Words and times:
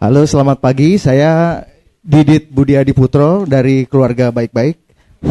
Halo, 0.00 0.24
selamat 0.24 0.64
pagi. 0.64 0.96
Saya 0.96 1.60
Didit 2.00 2.48
Budi 2.48 2.72
Adiputro 2.72 3.44
dari 3.44 3.84
keluarga 3.84 4.32
baik-baik. 4.32 4.80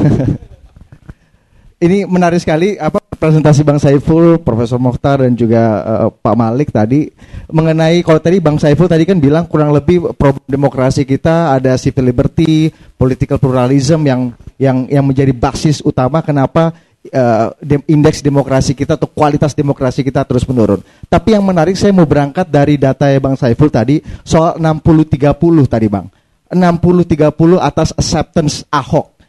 Ini 1.90 2.06
menarik 2.06 2.38
sekali 2.38 2.77
apa 2.77 3.01
presentasi 3.01 3.66
Bang 3.66 3.82
Saiful, 3.82 4.37
Profesor 4.45 4.77
Mokhtar 4.77 5.25
dan 5.25 5.33
juga 5.33 5.82
uh, 5.82 6.09
Pak 6.13 6.35
Malik 6.37 6.69
tadi 6.69 7.09
mengenai 7.50 8.05
kalau 8.05 8.21
tadi 8.21 8.38
Bang 8.38 8.61
Saiful 8.61 8.86
tadi 8.86 9.09
kan 9.09 9.18
bilang 9.18 9.50
kurang 9.50 9.73
lebih 9.73 10.13
problem 10.13 10.45
demokrasi 10.45 11.01
kita 11.01 11.57
ada 11.57 11.73
civil 11.73 12.05
liberty, 12.05 12.70
political 12.93 13.41
pluralism 13.41 14.05
yang 14.05 14.38
yang 14.61 14.86
yang 14.86 15.01
menjadi 15.01 15.33
basis 15.33 15.81
utama 15.81 16.21
kenapa 16.21 16.77
uh, 17.12 17.54
indeks 17.89 18.23
demokrasi 18.23 18.73
kita 18.73 18.96
atau 18.96 19.09
kualitas 19.09 19.54
demokrasi 19.54 20.02
kita 20.02 20.26
terus 20.26 20.48
menurun. 20.48 20.82
Tapi 21.05 21.36
yang 21.36 21.46
menarik 21.46 21.76
saya 21.76 21.94
mau 21.94 22.08
berangkat 22.08 22.50
dari 22.50 22.80
data 22.80 23.09
ya 23.09 23.20
Bang 23.21 23.36
Saiful 23.36 23.70
tadi 23.70 24.02
soal 24.21 24.58
60-30 24.58 25.36
tadi 25.67 25.88
Bang. 25.90 26.08
60-30 26.50 27.62
atas 27.62 27.94
acceptance 27.94 28.66
Ahok 28.73 29.20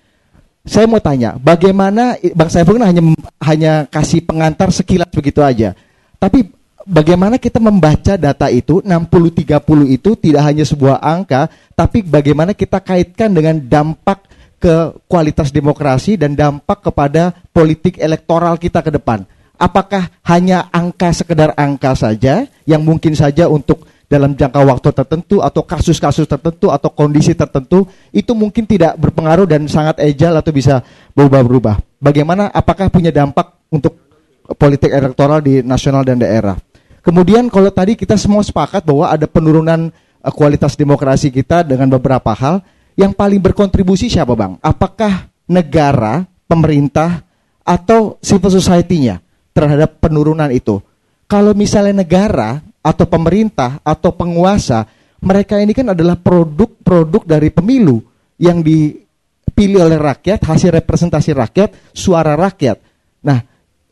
saya 0.61 0.85
mau 0.85 1.01
tanya, 1.01 1.41
bagaimana 1.41 2.21
Bang 2.37 2.52
Saiful 2.52 2.77
kan 2.77 2.93
hanya 2.93 3.02
hanya 3.43 3.73
kasih 3.88 4.23
pengantar 4.23 4.69
sekilas 4.69 5.10
begitu 5.10 5.41
aja. 5.43 5.74
Tapi 6.21 6.47
bagaimana 6.87 7.43
kita 7.43 7.59
membaca 7.59 8.15
data 8.15 8.47
itu 8.52 8.79
60-30 8.85 9.51
itu 9.91 10.10
tidak 10.15 10.43
hanya 10.47 10.62
sebuah 10.62 11.02
angka, 11.02 11.51
tapi 11.74 12.07
bagaimana 12.07 12.55
kita 12.55 12.79
kaitkan 12.85 13.35
dengan 13.35 13.59
dampak 13.59 14.30
ke 14.60 14.92
kualitas 15.09 15.48
demokrasi 15.48 16.20
dan 16.20 16.37
dampak 16.37 16.84
kepada 16.84 17.32
politik 17.51 17.96
elektoral 17.96 18.60
kita 18.60 18.84
ke 18.84 18.92
depan. 18.92 19.24
Apakah 19.56 20.09
hanya 20.28 20.68
angka 20.73 21.12
sekedar 21.12 21.56
angka 21.56 21.96
saja 21.96 22.45
yang 22.68 22.84
mungkin 22.84 23.16
saja 23.16 23.48
untuk 23.48 23.88
dalam 24.10 24.34
jangka 24.34 24.60
waktu 24.66 24.88
tertentu 24.92 25.41
atau 25.41 25.62
kasus-kasus 25.65 26.27
tertentu 26.27 26.68
atau 26.68 26.91
kondisi 26.91 27.32
tertentu 27.32 27.87
itu 28.10 28.35
mungkin 28.35 28.66
tidak 28.66 28.98
berpengaruh 29.01 29.46
dan 29.48 29.65
sangat 29.70 30.02
agile 30.02 30.37
atau 30.37 30.52
bisa 30.52 30.85
berubah-berubah. 31.15 31.80
Bagaimana 32.02 32.51
apakah 32.51 32.90
punya 32.90 33.15
dampak 33.15 33.54
untuk 33.70 34.10
politik 34.59 34.90
elektoral 34.90 35.38
di 35.38 35.63
nasional 35.63 36.02
dan 36.02 36.18
daerah. 36.18 36.59
Kemudian 37.01 37.48
kalau 37.48 37.70
tadi 37.73 37.96
kita 37.96 38.18
semua 38.18 38.45
sepakat 38.45 38.85
bahwa 38.85 39.09
ada 39.09 39.24
penurunan 39.24 39.88
uh, 40.20 40.32
kualitas 40.35 40.76
demokrasi 40.76 41.32
kita 41.32 41.65
dengan 41.65 41.88
beberapa 41.88 42.35
hal, 42.35 42.60
yang 43.01 43.16
paling 43.16 43.40
berkontribusi 43.40 44.12
siapa 44.12 44.37
Bang? 44.37 44.60
Apakah 44.60 45.32
negara, 45.48 46.29
pemerintah 46.45 47.24
atau 47.65 48.20
civil 48.20 48.52
society-nya 48.52 49.24
terhadap 49.57 50.04
penurunan 50.04 50.52
itu? 50.52 50.84
Kalau 51.24 51.57
misalnya 51.57 52.04
negara 52.04 52.60
atau 52.84 53.09
pemerintah 53.09 53.80
atau 53.80 54.12
penguasa, 54.12 54.84
mereka 55.24 55.57
ini 55.57 55.73
kan 55.73 55.96
adalah 55.96 56.20
produk-produk 56.20 57.24
dari 57.24 57.48
pemilu 57.48 58.04
yang 58.37 58.60
dipilih 58.60 59.80
oleh 59.88 59.96
rakyat, 59.96 60.45
hasil 60.45 60.68
representasi 60.85 61.32
rakyat, 61.32 61.96
suara 61.96 62.37
rakyat. 62.37 62.76
Nah, 63.24 63.40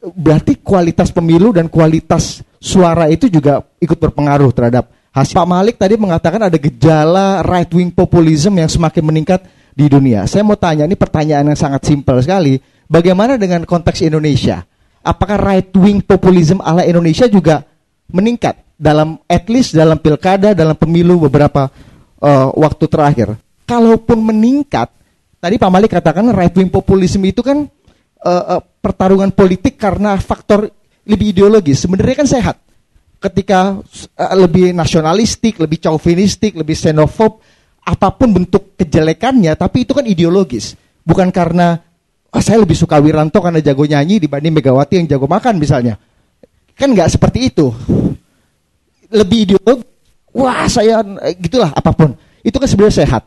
berarti 0.05 0.61
kualitas 0.61 1.09
pemilu 1.17 1.56
dan 1.56 1.72
kualitas 1.72 2.45
suara 2.61 3.09
itu 3.09 3.33
juga 3.33 3.65
ikut 3.81 3.97
berpengaruh 3.97 4.53
terhadap 4.53 4.98
hasil. 5.23 5.35
Pak 5.37 5.49
Malik 5.49 5.77
tadi 5.77 5.95
mengatakan 5.99 6.41
ada 6.47 6.59
gejala 6.59 7.43
right 7.43 7.71
wing 7.71 7.91
populism 7.91 8.55
yang 8.59 8.71
semakin 8.71 9.03
meningkat 9.03 9.45
di 9.75 9.87
dunia. 9.87 10.27
Saya 10.27 10.43
mau 10.43 10.59
tanya, 10.59 10.87
ini 10.87 10.99
pertanyaan 10.99 11.55
yang 11.55 11.59
sangat 11.59 11.87
simpel 11.87 12.19
sekali. 12.23 12.59
Bagaimana 12.89 13.37
dengan 13.37 13.67
konteks 13.67 14.03
Indonesia? 14.07 14.65
Apakah 15.03 15.39
right 15.39 15.71
wing 15.77 16.03
populism 16.03 16.59
ala 16.65 16.83
Indonesia 16.87 17.29
juga 17.29 17.63
meningkat? 18.09 18.69
dalam 18.79 19.19
at 19.27 19.45
least 19.51 19.75
dalam 19.75 19.99
pilkada, 19.99 20.55
dalam 20.55 20.79
pemilu 20.79 21.27
beberapa 21.27 21.67
uh, 22.23 22.49
waktu 22.55 22.87
terakhir. 22.87 23.35
Kalaupun 23.67 24.23
meningkat, 24.23 24.89
tadi 25.43 25.59
Pak 25.59 25.69
Malik 25.69 25.91
katakan 25.93 26.31
right 26.31 26.55
wing 26.55 26.71
populisme 26.71 27.27
itu 27.27 27.43
kan 27.43 27.67
uh, 28.23 28.45
uh, 28.57 28.62
pertarungan 28.62 29.34
politik 29.34 29.77
karena 29.77 30.15
faktor 30.17 30.71
lebih 31.05 31.34
ideologis. 31.34 31.84
Sebenarnya 31.84 32.17
kan 32.25 32.31
sehat. 32.31 32.57
Ketika 33.19 33.75
uh, 33.83 34.34
lebih 34.39 34.71
nasionalistik, 34.71 35.59
lebih 35.59 35.83
chauvinistik, 35.83 36.55
lebih 36.55 36.79
xenofob, 36.79 37.43
apa 37.83 38.09
pun 38.15 38.31
bentuk 38.31 38.79
kejelekannya, 38.79 39.59
tapi 39.59 39.83
itu 39.83 39.93
kan 39.97 40.06
ideologis. 40.06 40.79
Bukan 41.03 41.33
karena 41.34 41.78
oh, 42.31 42.43
saya 42.43 42.62
lebih 42.62 42.77
suka 42.78 43.01
Wiranto 43.01 43.41
karena 43.41 43.59
jago 43.65 43.89
nyanyi 43.89 44.21
dibanding 44.21 44.55
Megawati 44.55 45.01
yang 45.01 45.09
jago 45.09 45.27
makan 45.27 45.57
misalnya. 45.57 45.97
Kan 46.78 46.95
nggak 46.95 47.11
seperti 47.11 47.51
itu 47.51 47.75
lebih 49.09 49.49
ideolog, 49.49 49.81
wah 50.37 50.69
saya 50.69 51.01
eh, 51.25 51.34
gitulah 51.41 51.73
apa 51.73 51.91
pun. 51.97 52.12
Itu 52.45 52.61
kan 52.61 52.69
sebenarnya 52.69 53.03
sehat. 53.05 53.23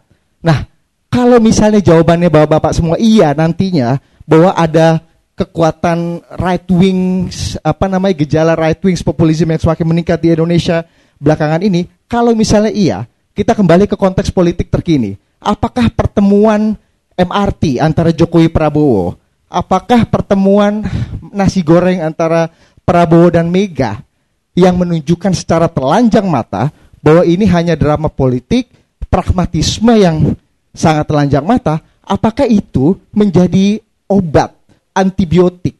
Nah, 0.45 0.65
kalau 1.11 1.41
misalnya 1.41 1.81
jawabannya 1.81 2.29
bapak-bapak 2.31 2.71
semua 2.71 2.95
iya 3.01 3.33
nantinya 3.35 3.99
bahwa 4.23 4.55
ada 4.55 5.03
kekuatan 5.41 6.21
right 6.37 6.67
wing 6.69 7.25
apa 7.65 7.85
namanya 7.89 8.21
gejala 8.21 8.53
right 8.53 8.77
wing 8.85 8.93
populisme 9.01 9.49
yang 9.49 9.61
semakin 9.61 9.85
meningkat 9.89 10.21
di 10.21 10.29
Indonesia 10.29 10.85
belakangan 11.17 11.65
ini, 11.65 11.89
kalau 12.05 12.37
misalnya 12.37 12.69
iya, 12.69 12.99
kita 13.33 13.57
kembali 13.57 13.89
ke 13.89 13.97
konteks 13.97 14.29
politik 14.29 14.69
terkini. 14.69 15.17
Apakah 15.41 15.89
pertemuan 15.89 16.77
MRT 17.17 17.81
antara 17.81 18.13
Jokowi 18.13 18.53
Prabowo, 18.53 19.17
apakah 19.49 20.05
pertemuan 20.05 20.85
nasi 21.33 21.65
goreng 21.65 22.05
antara 22.05 22.53
Prabowo 22.85 23.33
dan 23.33 23.49
Mega 23.49 24.05
yang 24.53 24.77
menunjukkan 24.77 25.33
secara 25.33 25.65
telanjang 25.65 26.29
mata 26.29 26.69
bahwa 27.01 27.25
ini 27.25 27.49
hanya 27.49 27.73
drama 27.73 28.13
politik, 28.13 28.69
pragmatisme 29.09 29.97
yang 29.97 30.37
sangat 30.77 31.09
telanjang 31.09 31.41
mata, 31.41 31.81
apakah 32.05 32.45
itu 32.45 32.93
menjadi 33.09 33.81
obat 34.05 34.60
antibiotik 34.95 35.75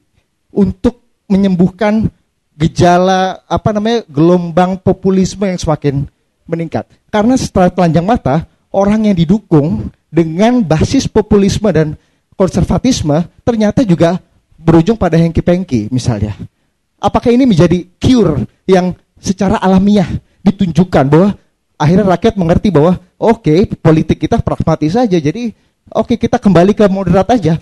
untuk 0.51 1.01
menyembuhkan 1.31 2.11
gejala 2.59 3.41
apa 3.47 3.71
namanya 3.71 4.03
gelombang 4.11 4.77
populisme 4.77 5.47
yang 5.47 5.57
semakin 5.57 6.05
meningkat. 6.45 6.85
Karena 7.07 7.39
setelah 7.39 7.71
telanjang 7.71 8.05
mata, 8.05 8.45
orang 8.69 9.07
yang 9.07 9.15
didukung 9.15 9.89
dengan 10.11 10.59
basis 10.61 11.07
populisme 11.07 11.71
dan 11.71 11.95
konservatisme 12.35 13.23
ternyata 13.47 13.87
juga 13.87 14.19
berujung 14.59 14.99
pada 14.99 15.15
hengki-pengki 15.17 15.89
misalnya. 15.89 16.35
Apakah 17.01 17.33
ini 17.33 17.49
menjadi 17.49 17.87
cure 17.97 18.45
yang 18.69 18.93
secara 19.17 19.57
alamiah 19.57 20.07
ditunjukkan 20.45 21.05
bahwa 21.09 21.29
akhirnya 21.81 22.05
rakyat 22.13 22.33
mengerti 22.37 22.69
bahwa 22.69 23.01
oke 23.17 23.41
okay, 23.41 23.59
politik 23.65 24.21
kita 24.21 24.37
pragmatis 24.41 24.93
saja. 24.93 25.17
Jadi 25.17 25.49
oke 25.89 26.13
okay, 26.13 26.17
kita 26.21 26.37
kembali 26.37 26.77
ke 26.77 26.85
moderat 26.91 27.25
aja. 27.33 27.57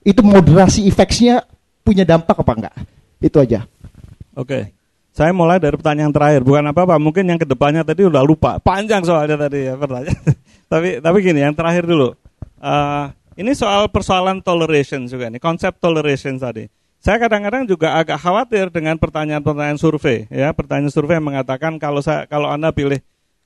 Itu 0.00 0.24
moderasi 0.24 0.88
efeknya 0.88 1.44
punya 1.84 2.08
dampak 2.08 2.40
apa 2.40 2.52
enggak? 2.56 2.76
Itu 3.20 3.36
aja. 3.40 3.68
Oke. 4.32 4.72
Saya 5.10 5.34
mulai 5.34 5.58
dari 5.58 5.74
pertanyaan 5.74 6.14
terakhir, 6.14 6.40
bukan 6.46 6.70
apa-apa. 6.70 6.96
Mungkin 6.96 7.26
yang 7.26 7.36
ke 7.36 7.44
depannya 7.44 7.82
tadi 7.82 8.06
udah 8.06 8.22
lupa, 8.22 8.62
panjang 8.62 9.02
soalnya 9.02 9.36
tadi 9.36 9.68
ya 9.68 9.74
pertanyaan. 9.74 10.16
tapi 10.72 11.02
tapi 11.02 11.16
gini, 11.20 11.42
yang 11.42 11.52
terakhir 11.52 11.84
dulu. 11.84 12.14
Uh, 12.62 13.10
ini 13.34 13.52
soal 13.52 13.90
persoalan 13.90 14.38
toleration 14.40 15.04
juga 15.10 15.26
nih, 15.28 15.42
konsep 15.42 15.76
toleration 15.82 16.38
tadi. 16.38 16.70
Saya 17.00 17.16
kadang-kadang 17.16 17.64
juga 17.64 17.96
agak 17.96 18.20
khawatir 18.20 18.68
dengan 18.68 19.00
pertanyaan-pertanyaan 19.00 19.80
survei, 19.80 20.28
ya 20.28 20.52
pertanyaan 20.52 20.92
survei 20.92 21.16
mengatakan 21.16 21.80
kalau 21.80 22.04
saya 22.04 22.28
kalau 22.28 22.52
anda 22.52 22.68
pilih 22.70 23.00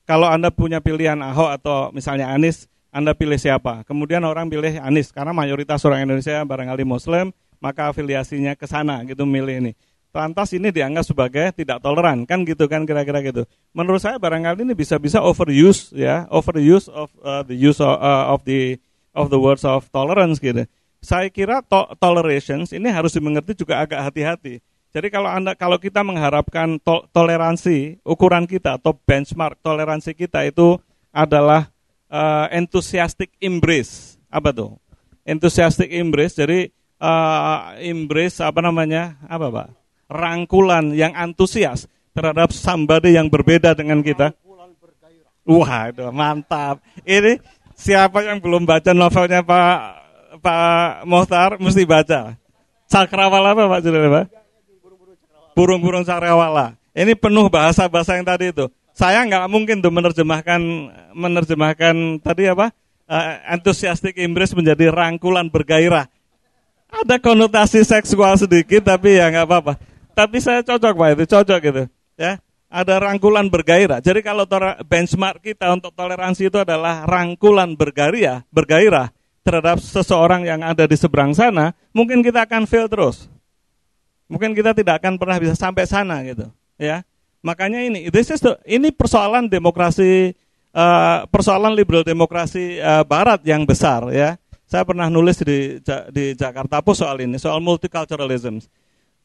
kalau 0.05 0.27
anda 0.27 0.51
punya 0.53 0.83
pilihan 0.83 1.17
Ahok 1.23 1.49
atau 1.59 1.77
misalnya 1.95 2.29
Anies, 2.29 2.69
anda 2.95 3.11
pilih 3.11 3.35
siapa? 3.35 3.83
Kemudian 3.83 4.23
orang 4.23 4.47
pilih 4.47 4.79
Anies 4.79 5.11
karena 5.11 5.35
mayoritas 5.35 5.83
orang 5.83 6.07
Indonesia 6.07 6.39
barangkali 6.47 6.87
Muslim, 6.87 7.35
maka 7.59 7.91
afiliasinya 7.91 8.55
ke 8.55 8.63
sana 8.63 9.03
gitu 9.03 9.27
milih 9.27 9.59
ini. 9.59 9.71
Lantas 10.15 10.55
ini 10.55 10.71
dianggap 10.71 11.03
sebagai 11.03 11.51
tidak 11.51 11.83
toleran, 11.83 12.23
kan 12.23 12.47
gitu 12.47 12.71
kan 12.71 12.87
kira-kira 12.87 13.19
gitu. 13.19 13.43
Menurut 13.75 13.99
saya 13.99 14.15
barangkali 14.15 14.63
ini 14.63 14.71
bisa-bisa 14.71 15.19
overuse 15.19 15.91
ya, 15.91 16.23
overuse 16.31 16.87
of 16.87 17.11
uh, 17.19 17.43
the 17.43 17.51
use 17.51 17.83
of, 17.83 17.99
uh, 17.99 18.31
of 18.31 18.47
the 18.47 18.79
of 19.11 19.27
the 19.27 19.35
words 19.35 19.67
of 19.67 19.83
tolerance 19.91 20.39
gitu 20.39 20.63
saya 21.05 21.29
kira 21.29 21.61
to 21.61 21.85
tolerations 22.01 22.73
ini 22.73 22.89
harus 22.89 23.13
dimengerti 23.13 23.53
juga 23.53 23.85
agak 23.85 24.09
hati-hati. 24.09 24.57
Jadi 24.89 25.07
kalau 25.13 25.29
anda 25.29 25.53
kalau 25.53 25.77
kita 25.77 26.01
mengharapkan 26.01 26.81
to 26.81 27.05
toleransi 27.13 28.01
ukuran 28.01 28.49
kita 28.49 28.81
atau 28.81 28.97
benchmark 29.05 29.61
toleransi 29.61 30.17
kita 30.17 30.49
itu 30.49 30.81
adalah 31.13 31.69
uh, 32.09 32.47
enthusiastic 32.51 33.33
embrace 33.39 34.19
apa 34.29 34.51
tuh? 34.51 34.77
Enthusiastic 35.25 35.89
embrace. 35.95 36.37
Jadi 36.37 36.69
uh, 37.01 37.77
embrace 37.81 38.41
apa 38.43 38.59
namanya 38.61 39.17
apa 39.25 39.47
pak? 39.49 39.67
Rangkulan 40.05 40.93
yang 40.93 41.17
antusias 41.17 41.89
terhadap 42.13 42.53
somebody 42.53 43.17
yang 43.17 43.27
berbeda 43.27 43.73
dengan 43.73 43.99
kita. 44.05 44.31
Wah, 45.45 45.93
itu 45.93 46.01
mantap. 46.09 46.81
Ini 47.05 47.37
siapa 47.77 48.25
yang 48.25 48.41
belum 48.41 48.65
baca 48.65 48.97
novelnya 48.97 49.45
Pak 49.45 49.77
Pak 50.41 51.05
Mohtar 51.05 51.61
mesti 51.61 51.85
baca. 51.85 52.33
Cakrawala 52.89 53.53
apa 53.53 53.69
Pak 53.69 53.81
Julian 53.85 54.09
Pak? 54.09 54.25
Burung-burung 55.53 56.01
cakrawala. 56.01 56.73
Ini 56.95 57.13
penuh 57.13 57.45
bahasa-bahasa 57.51 58.17
yang 58.17 58.25
tadi 58.25 58.49
itu. 58.49 58.65
Saya 58.95 59.27
nggak 59.27 59.51
mungkin 59.51 59.83
tuh 59.83 59.91
menerjemahkan 59.91 60.61
menerjemahkan 61.11 62.23
tadi 62.23 62.47
apa 62.47 62.71
uh, 63.11 63.33
enthusiastic 63.51 64.15
embrace 64.15 64.55
menjadi 64.55 64.87
rangkulan 64.87 65.51
bergairah. 65.51 66.07
Ada 66.87 67.19
konotasi 67.19 67.83
seksual 67.83 68.39
sedikit 68.39 68.87
tapi 68.87 69.19
ya 69.19 69.27
nggak 69.27 69.45
apa-apa. 69.51 69.73
Tapi 70.15 70.39
saya 70.39 70.63
cocok 70.63 70.95
pak 70.95 71.09
itu 71.19 71.23
cocok 71.27 71.59
gitu 71.59 71.83
ya. 72.15 72.39
Ada 72.71 73.03
rangkulan 73.03 73.51
bergairah. 73.51 73.99
Jadi 73.99 74.23
kalau 74.23 74.47
benchmark 74.87 75.43
kita 75.43 75.75
untuk 75.75 75.91
toleransi 75.91 76.47
itu 76.47 76.55
adalah 76.63 77.03
rangkulan 77.03 77.75
bergairah, 77.75 78.47
bergairah 78.47 79.11
terhadap 79.45 79.77
seseorang 79.77 80.47
yang 80.47 80.65
ada 80.65 80.89
di 80.89 80.97
seberang 80.97 81.35
sana, 81.37 81.77
mungkin 81.93 82.25
kita 82.25 82.49
akan 82.49 82.65
fail 82.65 82.89
terus. 82.89 83.29
Mungkin 84.25 84.57
kita 84.57 84.73
tidak 84.73 85.05
akan 85.05 85.21
pernah 85.21 85.37
bisa 85.37 85.53
sampai 85.53 85.85
sana 85.85 86.25
gitu, 86.25 86.49
ya. 86.81 87.05
Makanya 87.45 87.85
ini, 87.85 88.09
this 88.09 88.33
is 88.33 88.41
the, 88.41 88.57
ini 88.65 88.89
persoalan 88.89 89.45
demokrasi, 89.45 90.33
uh, 90.73 91.29
persoalan 91.29 91.77
liberal 91.77 92.01
demokrasi 92.01 92.81
uh, 92.81 93.05
Barat 93.05 93.45
yang 93.45 93.69
besar 93.69 94.09
ya. 94.09 94.41
Saya 94.65 94.81
pernah 94.81 95.13
nulis 95.13 95.45
di 95.45 95.77
di 96.09 96.33
Jakarta 96.33 96.81
Post 96.81 97.05
soal 97.05 97.21
ini, 97.21 97.37
soal 97.37 97.61
multiculturalism. 97.61 98.65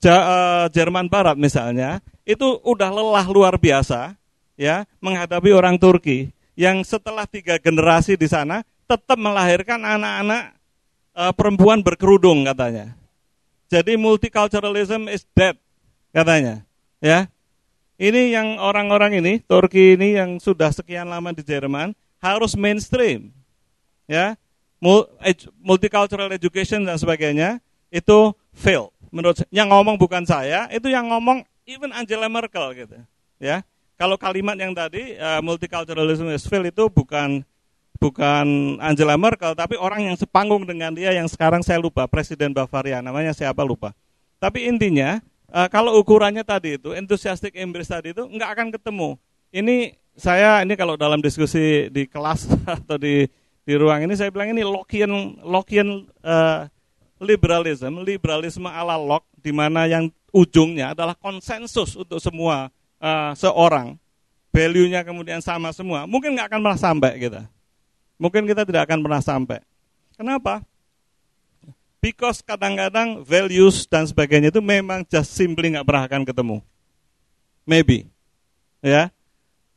Ja, 0.05 0.17
uh, 0.21 0.67
Jerman 0.69 1.09
Barat 1.09 1.41
misalnya, 1.41 2.05
itu 2.29 2.61
udah 2.61 2.93
lelah 2.93 3.25
luar 3.25 3.57
biasa 3.57 4.21
ya 4.61 4.85
menghadapi 5.01 5.49
orang 5.57 5.81
Turki 5.81 6.29
yang 6.61 6.85
setelah 6.85 7.25
tiga 7.25 7.57
generasi 7.57 8.21
di 8.21 8.29
sana 8.29 8.61
tetap 8.85 9.17
melahirkan 9.17 9.81
anak-anak 9.81 10.61
uh, 11.17 11.33
perempuan 11.33 11.81
berkerudung 11.81 12.45
katanya. 12.45 12.93
Jadi 13.73 13.97
multiculturalism 13.97 15.09
is 15.09 15.25
dead 15.33 15.57
katanya, 16.13 16.69
ya. 17.01 17.33
Ini 18.01 18.33
yang 18.33 18.57
orang-orang 18.57 19.21
ini, 19.21 19.45
Turki 19.45 19.93
ini 19.93 20.17
yang 20.17 20.41
sudah 20.41 20.73
sekian 20.73 21.05
lama 21.05 21.37
di 21.37 21.45
Jerman 21.45 21.93
harus 22.17 22.57
mainstream. 22.57 23.29
Ya. 24.09 24.41
Multicultural 25.61 26.33
education 26.33 26.89
dan 26.89 26.97
sebagainya 26.97 27.61
itu 27.93 28.33
fail. 28.57 28.89
Menurut 29.13 29.45
yang 29.53 29.69
ngomong 29.69 30.01
bukan 30.01 30.25
saya, 30.25 30.65
itu 30.73 30.89
yang 30.89 31.13
ngomong 31.13 31.45
even 31.69 31.93
Angela 31.93 32.33
Merkel 32.33 32.73
gitu. 32.73 32.97
Ya. 33.37 33.61
Kalau 34.01 34.17
kalimat 34.17 34.57
yang 34.57 34.73
tadi 34.73 35.21
uh, 35.21 35.45
multiculturalism 35.45 36.33
is 36.33 36.49
fail 36.49 36.65
itu 36.65 36.89
bukan 36.89 37.45
bukan 38.01 38.81
Angela 38.81 39.21
Merkel 39.21 39.53
tapi 39.53 39.77
orang 39.77 40.09
yang 40.09 40.17
sepanggung 40.17 40.65
dengan 40.65 40.97
dia 40.97 41.13
yang 41.13 41.29
sekarang 41.29 41.61
saya 41.61 41.77
lupa 41.77 42.09
presiden 42.09 42.57
Bavaria 42.57 43.05
namanya 43.05 43.37
siapa 43.37 43.61
lupa. 43.61 43.93
Tapi 44.41 44.73
intinya 44.73 45.21
uh, 45.51 45.69
kalau 45.69 45.99
ukurannya 45.99 46.47
tadi 46.47 46.79
itu 46.79 46.95
enthusiastic 46.95 47.55
embrace 47.59 47.91
tadi 47.91 48.15
itu 48.15 48.23
nggak 48.25 48.51
akan 48.57 48.69
ketemu. 48.75 49.19
Ini 49.51 49.95
saya 50.15 50.63
ini 50.63 50.75
kalau 50.79 50.95
dalam 50.95 51.19
diskusi 51.19 51.91
di 51.91 52.07
kelas 52.07 52.51
atau 52.81 52.97
di 52.97 53.27
di 53.67 53.75
ruang 53.77 54.03
ini 54.07 54.15
saya 54.17 54.33
bilang 54.33 54.57
ini 54.57 54.65
Lockean 54.65 55.43
Lockean 55.45 56.09
uh, 56.25 56.67
liberalism, 57.21 58.01
liberalisme 58.03 58.67
ala 58.67 58.97
Locke 58.97 59.29
di 59.39 59.53
mana 59.53 59.85
yang 59.85 60.09
ujungnya 60.33 60.97
adalah 60.97 61.15
konsensus 61.19 61.95
untuk 61.99 62.19
semua 62.19 62.73
uh, 63.03 63.33
seorang. 63.37 63.99
Value-nya 64.51 65.07
kemudian 65.07 65.39
sama 65.39 65.71
semua. 65.71 66.11
Mungkin 66.11 66.35
nggak 66.35 66.51
akan 66.51 66.61
pernah 66.67 66.81
sampai 66.81 67.13
kita. 67.23 67.47
Mungkin 68.19 68.51
kita 68.51 68.67
tidak 68.67 68.91
akan 68.91 68.99
pernah 69.07 69.23
sampai. 69.23 69.63
Kenapa? 70.19 70.67
Because 72.01 72.41
kadang-kadang 72.41 73.21
values 73.21 73.85
dan 73.85 74.09
sebagainya 74.09 74.49
itu 74.49 74.65
memang 74.65 75.05
just 75.05 75.37
simply 75.37 75.69
nggak 75.69 75.85
pernah 75.85 76.05
akan 76.09 76.25
ketemu. 76.25 76.57
Maybe. 77.69 78.09
Ya. 78.81 79.13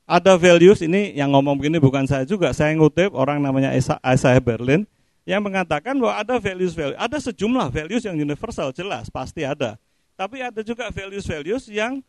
Ada 0.08 0.36
values 0.40 0.80
ini 0.84 1.16
yang 1.16 1.32
ngomong 1.32 1.60
begini 1.60 1.80
bukan 1.80 2.04
saya 2.08 2.28
juga, 2.28 2.52
saya 2.52 2.76
ngutip 2.76 3.12
orang 3.16 3.40
namanya 3.40 3.72
Isaiah 4.04 4.44
Berlin 4.44 4.84
yang 5.24 5.40
mengatakan 5.40 5.96
bahwa 5.96 6.20
ada 6.20 6.36
values 6.40 6.76
values, 6.76 7.00
ada 7.00 7.18
sejumlah 7.20 7.72
values 7.72 8.04
yang 8.04 8.16
universal 8.20 8.76
jelas 8.76 9.08
pasti 9.08 9.48
ada. 9.48 9.80
Tapi 10.20 10.44
ada 10.44 10.60
juga 10.62 10.92
values-values 10.92 11.72
yang 11.72 12.04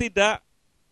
tidak 0.00 0.40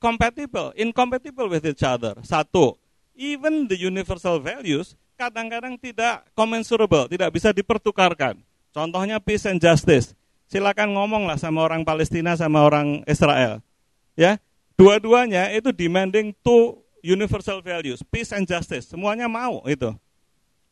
compatible, 0.00 0.72
incompatible 0.76 1.48
with 1.48 1.64
each 1.64 1.84
other. 1.84 2.16
Satu, 2.20 2.76
even 3.16 3.64
the 3.64 3.76
universal 3.76 4.36
values 4.40 4.92
kadang-kadang 5.14 5.78
tidak 5.78 6.26
commensurable, 6.34 7.06
tidak 7.08 7.30
bisa 7.34 7.50
dipertukarkan. 7.54 8.38
Contohnya 8.74 9.22
peace 9.22 9.46
and 9.46 9.62
justice. 9.62 10.12
Silakan 10.50 10.92
ngomonglah 10.92 11.38
sama 11.40 11.64
orang 11.64 11.86
Palestina 11.86 12.36
sama 12.36 12.62
orang 12.66 13.06
Israel. 13.08 13.62
Ya, 14.14 14.38
dua-duanya 14.74 15.50
itu 15.54 15.70
demanding 15.74 16.34
two 16.42 16.78
universal 17.02 17.62
values, 17.62 18.02
peace 18.06 18.34
and 18.34 18.46
justice. 18.46 18.90
Semuanya 18.90 19.30
mau 19.30 19.62
itu. 19.66 19.94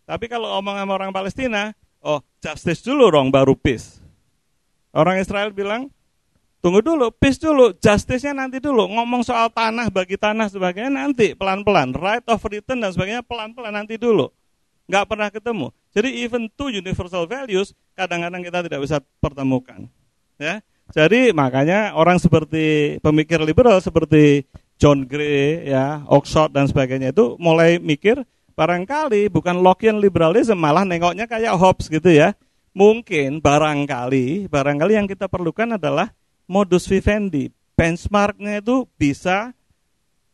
Tapi 0.02 0.26
kalau 0.26 0.50
ngomong 0.58 0.76
sama 0.76 0.92
orang 0.98 1.12
Palestina, 1.14 1.72
oh 2.02 2.20
justice 2.42 2.82
dulu 2.82 3.08
dong 3.10 3.30
baru 3.30 3.54
peace. 3.54 4.02
Orang 4.92 5.22
Israel 5.22 5.54
bilang, 5.54 5.88
tunggu 6.62 6.80
dulu, 6.80 7.10
peace 7.10 7.42
dulu, 7.42 7.74
justice-nya 7.76 8.32
nanti 8.32 8.62
dulu. 8.62 8.86
Ngomong 8.86 9.26
soal 9.26 9.50
tanah 9.50 9.90
bagi 9.90 10.14
tanah 10.14 10.46
sebagainya 10.48 10.94
nanti 10.94 11.34
pelan-pelan. 11.34 11.92
Right 11.92 12.24
of 12.30 12.40
return 12.46 12.80
dan 12.80 12.94
sebagainya 12.94 13.26
pelan-pelan 13.26 13.74
nanti 13.74 13.98
dulu 13.98 14.30
nggak 14.92 15.06
pernah 15.08 15.28
ketemu. 15.32 15.66
Jadi 15.92 16.08
even 16.24 16.48
two 16.52 16.72
universal 16.72 17.28
values 17.28 17.76
kadang-kadang 17.96 18.44
kita 18.44 18.58
tidak 18.64 18.80
bisa 18.84 18.96
pertemukan. 19.20 19.86
Ya, 20.40 20.64
jadi 20.90 21.30
makanya 21.30 21.94
orang 21.94 22.20
seperti 22.20 22.96
pemikir 23.00 23.38
liberal 23.40 23.78
seperti 23.78 24.48
John 24.80 25.06
Gray, 25.06 25.68
ya, 25.68 26.02
Oxford 26.10 26.50
dan 26.50 26.66
sebagainya 26.66 27.14
itu 27.14 27.38
mulai 27.38 27.78
mikir 27.78 28.20
barangkali 28.52 29.30
bukan 29.30 29.62
Lockean 29.62 30.02
liberalism 30.02 30.58
malah 30.58 30.82
nengoknya 30.82 31.24
kayak 31.24 31.54
Hobbes 31.54 31.88
gitu 31.88 32.10
ya. 32.10 32.36
Mungkin 32.72 33.44
barangkali 33.44 34.48
barangkali 34.48 34.92
yang 34.96 35.04
kita 35.04 35.28
perlukan 35.28 35.76
adalah 35.76 36.08
modus 36.52 36.84
vivendi. 36.84 37.48
Benchmarknya 37.72 38.60
itu 38.60 38.84
bisa 39.00 39.56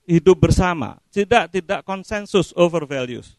hidup 0.02 0.50
bersama, 0.50 0.98
tidak 1.14 1.54
tidak 1.54 1.86
konsensus 1.86 2.50
over 2.58 2.82
values. 2.82 3.38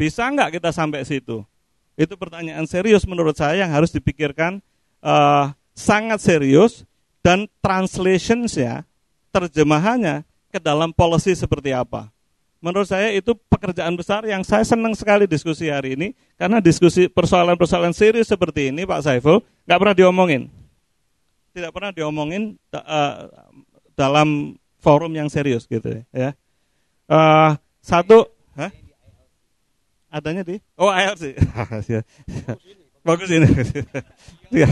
Bisa 0.00 0.24
nggak 0.32 0.56
kita 0.56 0.72
sampai 0.72 1.04
situ? 1.04 1.44
Itu 1.94 2.16
pertanyaan 2.16 2.64
serius 2.64 3.04
menurut 3.04 3.36
saya 3.36 3.60
yang 3.60 3.70
harus 3.70 3.92
dipikirkan 3.92 4.58
uh, 5.04 5.52
sangat 5.76 6.24
serius 6.24 6.88
dan 7.20 7.46
translationsnya, 7.60 8.82
terjemahannya 9.30 10.24
ke 10.50 10.58
dalam 10.58 10.90
policy 10.90 11.36
seperti 11.36 11.70
apa. 11.70 12.10
Menurut 12.64 12.88
saya 12.88 13.12
itu 13.12 13.36
pekerjaan 13.52 13.92
besar 13.92 14.24
yang 14.24 14.40
saya 14.40 14.64
senang 14.64 14.96
sekali 14.96 15.28
diskusi 15.28 15.68
hari 15.68 16.00
ini 16.00 16.08
karena 16.40 16.64
diskusi 16.64 17.12
persoalan-persoalan 17.12 17.92
serius 17.92 18.32
seperti 18.32 18.72
ini 18.72 18.88
Pak 18.88 19.04
Saiful 19.04 19.44
nggak 19.68 19.78
pernah 19.78 19.96
diomongin, 19.98 20.48
tidak 21.54 21.70
pernah 21.70 21.94
diomongin 21.94 22.58
uh, 22.74 23.30
dalam 23.94 24.58
forum 24.82 25.14
yang 25.14 25.30
serius 25.30 25.70
gitu 25.70 26.02
ya. 26.10 26.34
Uh, 27.06 27.54
satu, 27.78 28.26
huh? 28.58 28.72
Adanya 30.10 30.42
di? 30.42 30.58
Oh, 30.74 30.90
sih. 31.14 31.38
Bagus 33.06 33.28
ini. 33.30 33.46
Iya, 34.54 34.70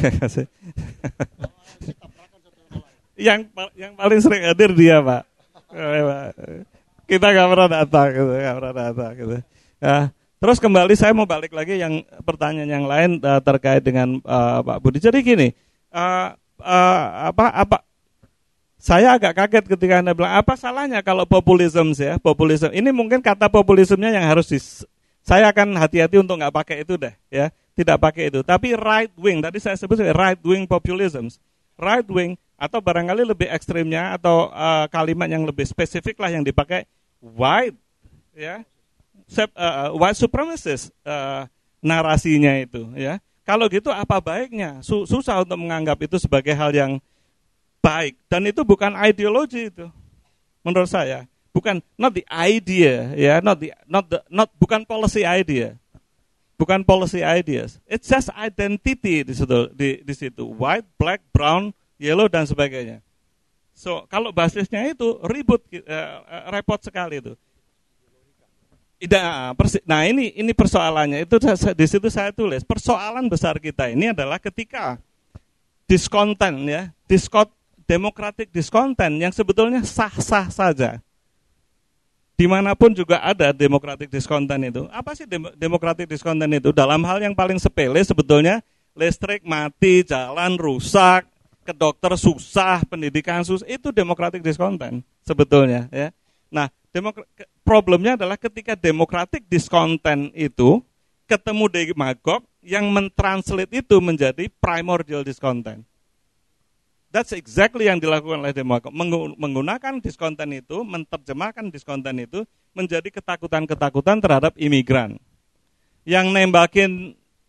yang 3.19 3.47
yang 3.77 3.93
paling 3.95 4.21
sering 4.25 4.43
hadir 4.47 4.73
dia, 4.75 4.99
Pak. 5.03 5.23
Kita 7.07 7.27
nggak 7.29 7.49
pernah 7.51 7.69
datang 7.69 8.09
gitu, 8.11 8.33
nggak 8.33 8.57
pernah 8.57 8.75
datang 8.75 9.13
gitu. 9.19 9.37
Ya. 9.83 9.97
Terus 10.43 10.59
kembali 10.59 10.95
saya 10.99 11.15
mau 11.15 11.29
balik 11.29 11.55
lagi 11.55 11.79
yang 11.79 12.03
pertanyaan 12.27 12.71
yang 12.71 12.87
lain 12.91 13.23
terkait 13.23 13.83
dengan 13.85 14.19
uh, 14.27 14.59
Pak 14.65 14.79
Budi. 14.83 14.99
Jadi 14.99 15.23
gini, 15.23 15.49
uh, 15.95 16.35
uh, 16.63 17.31
apa 17.35 17.47
apa 17.53 17.77
saya 18.83 19.15
agak 19.15 19.39
kaget 19.39 19.65
ketika 19.79 20.03
Anda 20.03 20.11
bilang 20.11 20.35
apa 20.35 20.59
salahnya 20.59 21.07
kalau 21.07 21.23
populisme 21.23 21.95
ya, 21.95 22.19
populisme. 22.19 22.75
Ini 22.75 22.91
mungkin 22.91 23.23
kata 23.23 23.47
populismenya 23.47 24.19
yang 24.19 24.27
harus 24.27 24.51
dis, 24.51 24.83
saya 25.23 25.47
akan 25.55 25.79
hati-hati 25.79 26.19
untuk 26.19 26.35
nggak 26.35 26.51
pakai 26.51 26.77
itu 26.83 26.99
deh, 26.99 27.15
ya, 27.31 27.55
tidak 27.79 28.03
pakai 28.03 28.35
itu. 28.35 28.43
Tapi 28.43 28.75
right 28.75 29.15
wing, 29.15 29.39
tadi 29.39 29.63
saya 29.63 29.79
sebut 29.79 30.03
right 30.03 30.43
wing 30.43 30.67
populism, 30.67 31.31
right 31.79 32.03
wing 32.11 32.35
atau 32.59 32.83
barangkali 32.83 33.23
lebih 33.23 33.47
ekstrimnya 33.55 34.19
atau 34.19 34.51
uh, 34.51 34.91
kalimat 34.91 35.31
yang 35.31 35.47
lebih 35.47 35.63
spesifik 35.63 36.19
lah 36.19 36.35
yang 36.35 36.43
dipakai 36.43 36.83
white, 37.23 37.79
ya, 38.35 38.67
Sep, 39.31 39.55
uh, 39.55 39.95
white 39.95 40.19
supremacist 40.19 40.91
uh, 41.07 41.47
narasinya 41.79 42.59
itu, 42.59 42.91
ya. 42.99 43.23
Kalau 43.43 43.67
gitu 43.67 43.91
apa 43.91 44.23
baiknya? 44.23 44.79
Susah 44.87 45.43
untuk 45.43 45.59
menganggap 45.59 45.99
itu 46.07 46.17
sebagai 46.23 46.55
hal 46.55 46.71
yang 46.71 47.03
baik. 47.83 48.15
Dan 48.31 48.47
itu 48.47 48.63
bukan 48.63 48.95
ideologi 49.03 49.69
itu, 49.69 49.91
menurut 50.63 50.87
saya. 50.87 51.27
Bukan 51.53 51.85
not 52.01 52.17
the 52.17 52.25
idea 52.33 53.13
ya. 53.13 53.43
Not 53.45 53.61
the 53.61 53.75
not 53.85 54.09
the 54.09 54.25
not 54.33 54.49
bukan 54.57 54.87
policy 54.89 55.27
idea. 55.27 55.77
Bukan 56.57 56.87
policy 56.87 57.21
ideas. 57.21 57.83
It's 57.91 58.09
just 58.09 58.31
identity 58.33 59.27
di 59.27 59.35
situ 59.35 59.69
di, 59.75 60.01
di 60.01 60.15
situ. 60.15 60.49
White 60.49 60.89
black 60.97 61.21
brown 61.35 61.75
yellow 62.01 62.31
dan 62.31 62.47
sebagainya. 62.49 63.05
So, 63.77 64.07
kalau 64.07 64.31
basisnya 64.31 64.87
itu 64.87 65.19
ribut 65.27 65.61
uh, 65.75 66.49
repot 66.55 66.79
sekali 66.81 67.19
itu. 67.19 67.35
Tidak, 69.03 69.59
nah 69.83 70.07
ini 70.07 70.31
ini 70.39 70.55
persoalannya 70.55 71.27
itu 71.27 71.35
di 71.75 71.87
situ 71.91 72.07
saya 72.07 72.31
tulis 72.31 72.63
persoalan 72.63 73.27
besar 73.27 73.59
kita 73.59 73.91
ini 73.91 74.15
adalah 74.15 74.39
ketika 74.39 74.95
diskonten 75.91 76.71
ya, 76.71 76.95
diskot 77.11 77.51
demokratik 77.91 78.55
diskonten 78.55 79.19
yang 79.19 79.35
sebetulnya 79.35 79.83
sah-sah 79.83 80.47
saja. 80.55 81.03
Di 82.39 82.47
mana 82.47 82.79
pun 82.79 82.95
juga 82.95 83.19
ada 83.21 83.51
demokratik 83.51 84.07
diskonten 84.07 84.71
itu. 84.71 84.87
Apa 84.95 85.19
sih 85.19 85.27
dem 85.27 85.51
demokratik 85.59 86.07
diskonten 86.07 86.49
itu? 86.55 86.71
Dalam 86.71 87.03
hal 87.03 87.19
yang 87.21 87.35
paling 87.35 87.59
sepele 87.59 88.01
sebetulnya 88.07 88.63
listrik 88.95 89.43
mati, 89.43 90.07
jalan 90.07 90.55
rusak, 90.55 91.27
ke 91.63 91.75
dokter 91.75 92.15
susah, 92.15 92.87
pendidikan 92.87 93.43
susah, 93.43 93.67
itu 93.67 93.91
demokratik 93.91 94.43
diskonten 94.43 95.03
sebetulnya 95.27 95.91
ya. 95.91 96.15
Nah, 96.53 96.69
problemnya 97.65 98.21
adalah 98.21 98.37
ketika 98.37 98.77
demokratik 98.77 99.49
diskonten 99.49 100.29
itu 100.37 100.85
ketemu 101.25 101.65
demagog 101.73 102.45
yang 102.61 102.93
mentranslate 102.93 103.73
itu 103.73 103.97
menjadi 104.05 104.53
primordial 104.61 105.25
discontent. 105.25 105.81
That's 107.13 107.33
exactly 107.33 107.89
yang 107.89 108.01
dilakukan 108.01 108.45
oleh 108.45 108.53
demagog. 108.57 108.93
Menggunakan 109.37 110.01
diskonten 110.01 110.53
itu, 110.53 110.85
menerjemahkan 110.85 111.73
diskonten 111.73 112.25
itu 112.25 112.45
menjadi 112.73 113.09
ketakutan-ketakutan 113.09 114.21
terhadap 114.21 114.53
imigran. 114.57 115.21
Yang 116.05 116.27
nembakin 116.33 116.91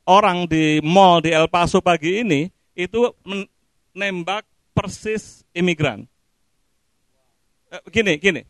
orang 0.03 0.47
di 0.47 0.83
mall 0.83 1.23
di 1.23 1.31
El 1.31 1.47
Paso 1.47 1.79
pagi 1.79 2.23
ini 2.23 2.51
itu 2.75 3.07
nembak 3.95 4.43
persis 4.75 5.47
imigran. 5.55 6.03
Eh, 7.71 7.83
gini, 7.87 8.19
gini. 8.19 8.43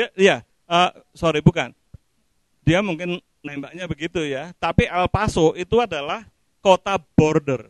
Dia, 0.00 0.08
ya, 0.16 0.36
uh, 0.64 0.88
sorry 1.12 1.44
bukan. 1.44 1.76
Dia 2.64 2.80
mungkin 2.80 3.20
nembaknya 3.44 3.84
begitu 3.84 4.24
ya. 4.24 4.56
Tapi 4.56 4.88
El 4.88 5.12
Paso 5.12 5.52
itu 5.52 5.76
adalah 5.76 6.24
kota 6.64 6.96
border. 6.96 7.68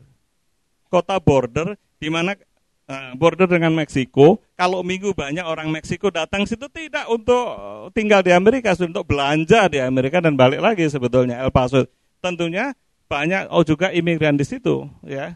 Kota 0.86 1.18
border 1.18 1.74
di 1.98 2.06
mana 2.06 2.38
uh, 2.86 3.10
border 3.18 3.50
dengan 3.50 3.74
Meksiko. 3.74 4.38
Kalau 4.54 4.86
minggu 4.86 5.10
banyak 5.10 5.42
orang 5.42 5.74
Meksiko 5.74 6.14
datang 6.14 6.46
situ 6.46 6.70
tidak 6.70 7.10
untuk 7.10 7.50
tinggal 7.98 8.22
di 8.22 8.30
Amerika, 8.30 8.78
untuk 8.78 9.10
belanja 9.10 9.66
di 9.66 9.82
Amerika 9.82 10.22
dan 10.22 10.38
balik 10.38 10.62
lagi 10.62 10.86
sebetulnya 10.86 11.42
El 11.42 11.50
Paso. 11.50 11.82
Tentunya 12.22 12.78
banyak 13.10 13.50
oh 13.50 13.66
juga 13.66 13.90
imigran 13.90 14.38
di 14.38 14.46
situ 14.46 14.86
ya. 15.02 15.34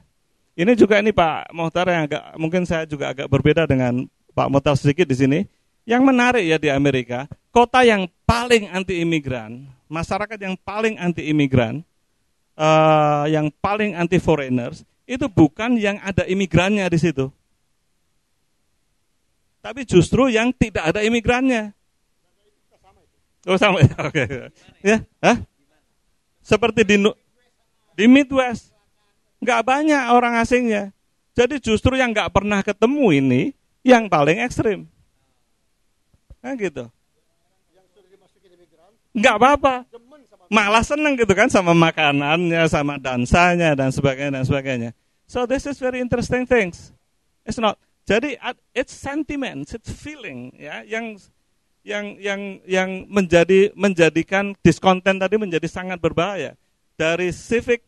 Ini 0.55 0.79
juga 0.79 1.03
ini 1.03 1.11
Pak 1.11 1.51
Mohtar 1.51 1.91
yang 1.91 2.07
agak 2.07 2.23
mungkin 2.39 2.63
saya 2.63 2.87
juga 2.87 3.11
agak 3.11 3.27
berbeda 3.27 3.67
dengan 3.67 4.07
Pak 4.31 4.47
Mohtar 4.47 4.79
sedikit 4.79 5.11
di 5.11 5.19
sini. 5.19 5.41
Yang 5.85 6.03
menarik 6.09 6.45
ya 6.49 6.57
di 6.57 6.73
Amerika, 6.73 7.29
kota 7.53 7.85
yang 7.85 8.09
paling 8.25 8.73
anti 8.73 9.05
imigran, 9.05 9.69
masyarakat 9.85 10.41
yang 10.41 10.57
paling 10.57 10.97
anti 10.97 11.29
imigran, 11.29 11.85
uh, 12.57 13.29
yang 13.29 13.53
paling 13.61 13.93
anti 13.93 14.17
foreigners, 14.17 14.83
itu 15.05 15.29
bukan 15.29 15.77
yang 15.77 16.01
ada 16.01 16.25
imigrannya 16.25 16.89
di 16.89 16.99
situ. 16.99 17.29
Tapi 19.61 19.85
justru 19.85 20.29
yang 20.29 20.53
tidak 20.53 20.93
ada 20.93 21.01
imigrannya. 21.05 21.73
Oh 23.45 23.61
sama 23.61 23.81
oke. 23.85 23.93
Okay. 24.09 24.49
Ya, 24.81 25.05
Hah? 25.21 25.41
Seperti 26.45 26.85
di 26.85 26.97
di 27.97 28.05
Midwest, 28.09 28.73
nggak 29.41 29.61
banyak 29.65 30.03
orang 30.13 30.41
asingnya. 30.41 30.93
Jadi 31.37 31.61
justru 31.61 31.97
yang 31.97 32.13
nggak 32.13 32.33
pernah 32.33 32.61
ketemu 32.61 33.07
ini 33.21 33.43
yang 33.85 34.09
paling 34.09 34.41
ekstrim. 34.41 34.89
Kan 36.45 36.61
gitu. 36.61 36.85
Enggak 39.17 39.35
apa-apa. 39.41 39.75
Malah 40.53 40.85
seneng 40.85 41.17
gitu 41.17 41.33
kan 41.33 41.49
sama 41.49 41.73
makanannya, 41.73 42.69
sama 42.69 43.01
dansanya 43.01 43.73
dan 43.73 43.89
sebagainya 43.89 44.43
dan 44.43 44.45
sebagainya. 44.45 44.91
So 45.25 45.49
this 45.49 45.65
is 45.65 45.81
very 45.81 46.05
interesting 46.05 46.45
things. 46.45 46.93
It's 47.49 47.57
not. 47.57 47.81
Jadi 48.05 48.37
it's 48.77 48.93
sentiment, 48.93 49.73
it's 49.73 49.89
feeling 49.89 50.53
ya 50.61 50.85
yang 50.85 51.17
yang 51.81 52.21
yang 52.21 52.41
yang 52.69 52.91
menjadi 53.09 53.73
menjadikan 53.73 54.53
diskonten 54.61 55.17
tadi 55.17 55.41
menjadi 55.41 55.65
sangat 55.65 55.97
berbahaya. 55.97 56.61
Dari 57.01 57.33
civic 57.33 57.81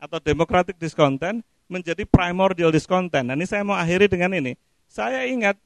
atau 0.00 0.16
democratic 0.16 0.80
discontent 0.80 1.44
menjadi 1.68 2.08
primordial 2.08 2.72
discontent. 2.72 3.28
Nah, 3.28 3.36
ini 3.36 3.44
saya 3.44 3.60
mau 3.60 3.76
akhiri 3.76 4.08
dengan 4.08 4.32
ini. 4.32 4.56
Saya 4.88 5.28
ingat 5.28 5.60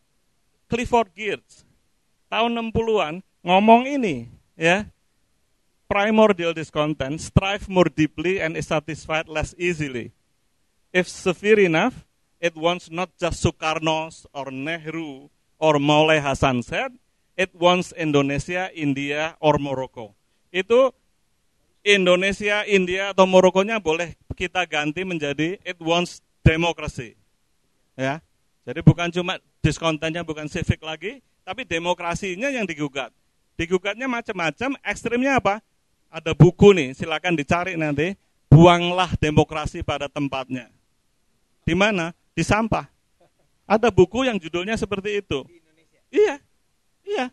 Clifford 0.66 1.14
Geertz 1.14 1.66
tahun 2.26 2.71
60-an 2.71 3.14
ngomong 3.42 3.87
ini, 3.87 4.30
ya. 4.59 4.87
Primordial 5.87 6.50
discontent, 6.50 7.23
strive 7.23 7.71
more 7.71 7.87
deeply 7.87 8.42
and 8.42 8.59
is 8.59 8.66
satisfied 8.66 9.30
less 9.30 9.54
easily. 9.54 10.11
If 10.90 11.06
severe 11.06 11.62
enough, 11.62 12.02
it 12.42 12.59
wants 12.59 12.90
not 12.90 13.14
just 13.14 13.38
Sukarno 13.38 14.11
or 14.35 14.50
Nehru 14.50 15.30
or 15.62 15.78
Maulay 15.78 16.18
Hasan 16.18 16.66
said, 16.66 16.90
it 17.38 17.54
wants 17.54 17.95
Indonesia, 17.95 18.66
India, 18.75 19.38
or 19.38 19.62
Morocco. 19.62 20.18
Itu 20.50 20.90
Indonesia, 21.87 22.66
India, 22.66 23.14
atau 23.14 23.30
Morokonya 23.30 23.78
boleh 23.78 24.18
kita 24.35 24.66
ganti 24.66 25.06
menjadi 25.06 25.62
it 25.62 25.78
wants 25.78 26.18
democracy. 26.42 27.14
Ya. 27.95 28.18
Jadi 28.66 28.83
bukan 28.83 29.14
cuma 29.14 29.38
diskontennya 29.62 30.26
bukan 30.26 30.50
civic 30.50 30.83
lagi, 30.83 31.23
tapi 31.47 31.62
demokrasinya 31.62 32.50
yang 32.50 32.67
digugat. 32.67 33.15
Digugatnya 33.55 34.11
macam-macam, 34.11 34.75
ekstrimnya 34.83 35.38
apa? 35.38 35.62
Ada 36.11 36.35
buku 36.35 36.75
nih, 36.75 36.99
silakan 36.99 37.38
dicari 37.38 37.79
nanti. 37.79 38.19
Buanglah 38.50 39.15
demokrasi 39.15 39.87
pada 39.87 40.11
tempatnya. 40.11 40.67
Di 41.62 41.79
mana? 41.79 42.11
Di 42.35 42.43
sampah. 42.43 42.91
Ada 43.67 43.95
buku 43.95 44.26
yang 44.26 44.38
judulnya 44.43 44.75
seperti 44.75 45.23
itu. 45.23 45.47
Iya, 46.11 46.43
iya. 47.07 47.26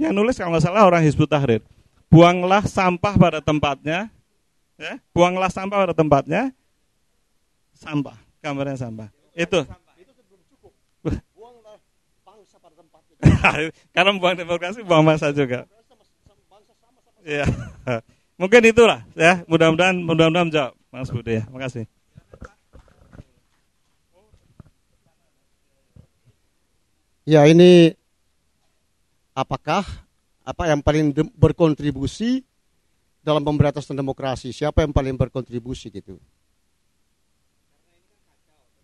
Yang 0.00 0.12
nulis 0.16 0.34
kalau 0.40 0.56
nggak 0.56 0.64
salah 0.64 0.88
orang 0.88 1.04
Hizbut 1.04 1.28
Tahrir. 1.28 1.60
Buanglah 2.08 2.64
sampah 2.64 3.14
pada 3.16 3.40
tempatnya. 3.44 4.08
Ya, 4.74 4.98
buanglah 5.14 5.52
sampah 5.52 5.86
pada 5.86 5.94
tempatnya. 5.94 6.50
Sampah, 7.78 8.18
gambarnya 8.42 8.78
sampah. 8.78 9.08
Itu. 9.34 9.62
Karena 13.94 14.10
buang 14.16 14.36
demokrasi 14.36 14.80
buang 14.84 15.04
masa 15.04 15.30
juga. 15.30 15.68
Iya. 17.24 17.46
Mungkin 18.40 18.62
itulah 18.68 19.06
ya. 19.14 19.46
Mudah-mudahan 19.48 19.96
mudah-mudahan 19.96 20.50
jawab 20.50 20.72
Mas 20.90 21.10
Budi 21.10 21.40
ya. 21.40 21.44
Makasih. 21.48 21.86
Ya 27.24 27.40
ini 27.48 27.96
apakah 29.32 29.80
apa 30.44 30.68
yang 30.68 30.84
paling 30.84 31.16
berkontribusi 31.32 32.44
dalam 33.24 33.40
pemberantasan 33.40 33.96
demokrasi? 33.96 34.52
Siapa 34.52 34.84
yang 34.84 34.92
paling 34.92 35.16
berkontribusi 35.16 35.88
gitu? 35.88 36.20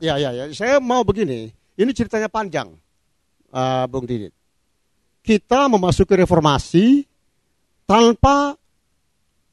Ya 0.00 0.16
ya 0.16 0.32
ya. 0.32 0.48
Saya 0.56 0.80
mau 0.80 1.04
begini. 1.04 1.52
Ini 1.76 1.92
ceritanya 1.92 2.32
panjang 2.32 2.72
uh, 3.52 3.84
Bung 3.90 4.06
Didit. 4.06 4.32
Kita 5.20 5.68
memasuki 5.68 6.16
reformasi 6.16 7.04
tanpa 7.84 8.56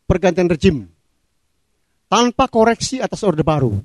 pergantian 0.08 0.48
rejim, 0.48 0.88
tanpa 2.08 2.48
koreksi 2.48 3.04
atas 3.04 3.22
orde 3.28 3.44
baru. 3.44 3.76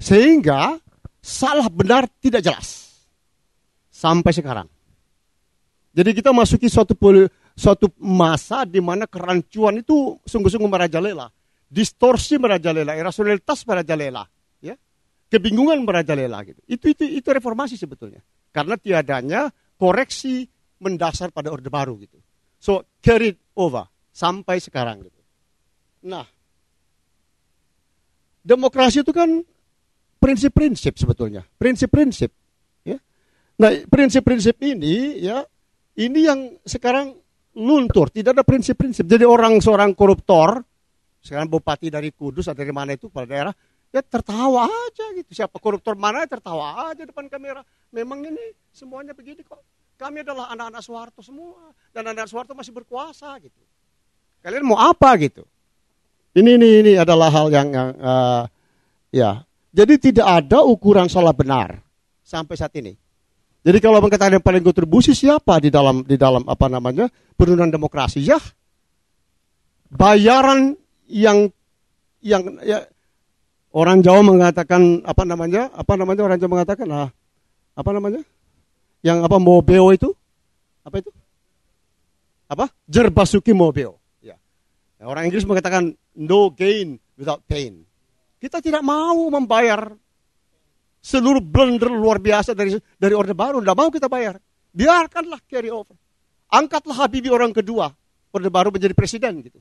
Sehingga 0.00 0.80
salah 1.20 1.68
benar 1.68 2.08
tidak 2.18 2.42
jelas 2.42 2.90
sampai 3.92 4.32
sekarang. 4.32 4.68
Jadi 5.94 6.10
kita 6.10 6.34
masuki 6.34 6.66
suatu 6.66 6.98
suatu 7.54 7.86
masa 8.02 8.66
di 8.66 8.82
mana 8.82 9.06
kerancuan 9.06 9.78
itu 9.78 10.18
sungguh-sungguh 10.26 10.66
merajalela, 10.66 11.30
distorsi 11.70 12.34
merajalela, 12.34 12.98
irasionalitas 12.98 13.62
merajalela 13.62 14.26
kebingungan 15.34 15.82
merajalela 15.82 16.46
gitu. 16.46 16.62
Itu 16.70 16.94
itu 16.94 17.02
itu 17.02 17.26
reformasi 17.26 17.74
sebetulnya. 17.74 18.22
Karena 18.54 18.78
tiadanya 18.78 19.50
koreksi 19.74 20.46
mendasar 20.78 21.34
pada 21.34 21.50
orde 21.50 21.66
baru 21.66 21.98
gitu. 21.98 22.22
So 22.62 22.86
carried 23.02 23.34
over 23.58 23.90
sampai 24.14 24.62
sekarang 24.62 25.02
gitu. 25.02 25.20
Nah, 26.06 26.22
demokrasi 28.46 29.02
itu 29.02 29.10
kan 29.10 29.42
prinsip-prinsip 30.22 30.94
sebetulnya, 30.94 31.42
prinsip-prinsip 31.58 32.30
ya. 32.86 33.02
Nah, 33.58 33.70
prinsip-prinsip 33.90 34.54
ini 34.62 35.18
ya 35.18 35.42
ini 35.98 36.20
yang 36.22 36.54
sekarang 36.62 37.10
luntur, 37.58 38.14
tidak 38.14 38.38
ada 38.38 38.44
prinsip-prinsip. 38.46 39.02
Jadi 39.06 39.26
orang 39.26 39.58
seorang 39.58 39.98
koruptor, 39.98 40.62
sekarang 41.18 41.50
bupati 41.50 41.90
dari 41.90 42.14
Kudus 42.14 42.46
atau 42.46 42.62
dari 42.62 42.70
mana 42.70 42.94
itu 42.94 43.10
pada 43.10 43.26
daerah 43.26 43.54
Ya 43.94 44.02
tertawa 44.02 44.66
aja 44.66 45.06
gitu. 45.14 45.30
Siapa 45.30 45.54
koruptor 45.62 45.94
mana 45.94 46.26
tertawa 46.26 46.90
aja 46.90 47.06
depan 47.06 47.30
kamera. 47.30 47.62
Memang 47.94 48.26
ini 48.26 48.42
semuanya 48.74 49.14
begini 49.14 49.46
kok. 49.46 49.62
Kami 49.94 50.26
adalah 50.26 50.50
anak-anak 50.50 50.82
Soeharto 50.82 51.22
semua. 51.22 51.70
Dan 51.94 52.10
anak-anak 52.10 52.26
Soeharto 52.26 52.58
masih 52.58 52.74
berkuasa 52.74 53.30
gitu. 53.38 53.62
Kalian 54.42 54.66
mau 54.66 54.82
apa 54.82 55.14
gitu? 55.22 55.46
Ini 56.34 56.58
ini 56.58 56.68
ini 56.82 56.92
adalah 56.98 57.30
hal 57.30 57.46
yang, 57.54 57.70
uh, 58.02 58.42
ya. 59.14 59.46
Jadi 59.70 60.10
tidak 60.10 60.26
ada 60.26 60.66
ukuran 60.66 61.06
salah 61.06 61.30
benar 61.30 61.78
sampai 62.26 62.58
saat 62.58 62.74
ini. 62.74 62.98
Jadi 63.64 63.78
kalau 63.80 64.02
mengatakan 64.02 64.34
yang 64.34 64.44
paling 64.44 64.60
kontribusi 64.60 65.14
siapa 65.14 65.56
di 65.62 65.72
dalam 65.72 66.02
di 66.04 66.18
dalam 66.20 66.44
apa 66.44 66.66
namanya 66.68 67.08
penurunan 67.32 67.72
demokrasi 67.72 68.20
ya 68.20 68.36
bayaran 69.88 70.76
yang 71.08 71.48
yang 72.20 72.60
ya 72.60 72.84
orang 73.74 74.00
Jawa 74.00 74.22
mengatakan 74.22 75.02
apa 75.02 75.26
namanya? 75.26 75.68
Apa 75.74 75.98
namanya 75.98 76.22
orang 76.22 76.38
Jawa 76.38 76.62
mengatakan? 76.62 76.86
Ah, 76.94 77.10
apa 77.74 77.90
namanya? 77.90 78.22
Yang 79.02 79.18
apa 79.26 79.36
mobeo 79.42 79.90
itu? 79.90 80.14
Apa 80.86 81.02
itu? 81.02 81.10
Apa? 82.48 82.70
Jerbasuki 82.86 83.50
mobeo 83.50 83.98
ya. 84.22 84.38
Orang 85.02 85.26
Inggris 85.26 85.44
mengatakan 85.44 85.92
no 86.14 86.54
gain 86.54 86.96
without 87.18 87.42
pain. 87.44 87.82
Kita 88.38 88.62
tidak 88.62 88.80
mau 88.86 89.28
membayar 89.28 89.90
seluruh 91.04 91.44
blunder 91.44 91.92
luar 91.92 92.22
biasa 92.22 92.56
dari 92.56 92.78
dari 92.96 93.12
orde 93.12 93.34
baru. 93.34 93.60
Tidak 93.60 93.76
mau 93.76 93.90
kita 93.90 94.06
bayar. 94.06 94.38
Biarkanlah 94.70 95.42
carry 95.44 95.68
over. 95.68 95.96
Angkatlah 96.48 97.04
Habibie 97.04 97.32
orang 97.32 97.50
kedua. 97.50 97.90
Orde 98.34 98.50
baru 98.50 98.70
menjadi 98.70 98.94
presiden 98.94 99.42
gitu. 99.42 99.58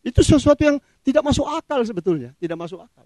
Itu 0.00 0.24
sesuatu 0.24 0.64
yang 0.64 0.76
tidak 1.04 1.20
masuk 1.24 1.44
akal 1.44 1.80
sebetulnya, 1.84 2.32
tidak 2.40 2.56
masuk 2.56 2.80
akal. 2.80 3.04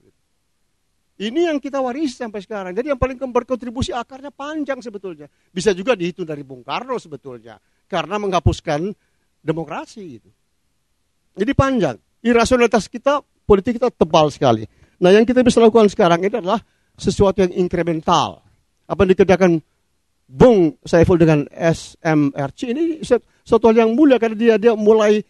Ini 1.15 1.47
yang 1.47 1.63
kita 1.63 1.79
warisi 1.79 2.19
sampai 2.19 2.43
sekarang. 2.43 2.75
Jadi 2.75 2.91
yang 2.91 2.99
paling 2.99 3.15
berkontribusi 3.15 3.95
akarnya 3.95 4.35
panjang 4.35 4.83
sebetulnya. 4.83 5.31
Bisa 5.55 5.71
juga 5.71 5.95
dihitung 5.95 6.27
dari 6.27 6.43
Bung 6.43 6.67
Karno 6.67 6.99
sebetulnya. 6.99 7.55
Karena 7.87 8.19
menghapuskan 8.19 8.91
demokrasi. 9.39 10.19
Gitu. 10.19 10.31
Jadi 11.39 11.53
panjang. 11.55 11.97
Irasionalitas 12.19 12.91
kita, 12.91 13.23
politik 13.47 13.79
kita 13.79 13.95
tebal 13.95 14.27
sekali. 14.35 14.67
Nah 14.99 15.15
yang 15.15 15.23
kita 15.23 15.47
bisa 15.47 15.63
lakukan 15.63 15.87
sekarang 15.87 16.19
ini 16.19 16.35
adalah 16.35 16.59
sesuatu 16.99 17.47
yang 17.47 17.53
inkremental. 17.55 18.43
Apa 18.91 19.07
yang 19.07 19.11
dikerjakan 19.15 19.63
Bung 20.25 20.81
Saiful 20.83 21.21
dengan 21.21 21.45
SMRC 21.53 22.61
ini 22.73 23.05
sesuatu 23.05 23.69
hal 23.69 23.85
yang 23.87 23.93
mulia 23.93 24.17
karena 24.17 24.35
dia 24.35 24.55
dia 24.57 24.73
mulai 24.73 25.21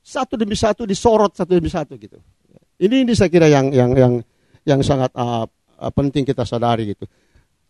satu 0.00 0.40
demi 0.40 0.56
satu 0.56 0.88
disorot 0.88 1.36
satu 1.36 1.52
demi 1.52 1.68
satu 1.68 2.00
gitu. 2.00 2.16
Ini 2.80 3.04
ini 3.04 3.12
saya 3.12 3.28
kira 3.28 3.44
yang 3.50 3.68
yang 3.74 3.92
yang 3.92 4.12
yang 4.68 4.84
sangat 4.84 5.08
uh, 5.16 5.48
penting 5.96 6.28
kita 6.28 6.44
sadari 6.44 6.92
gitu. 6.92 7.08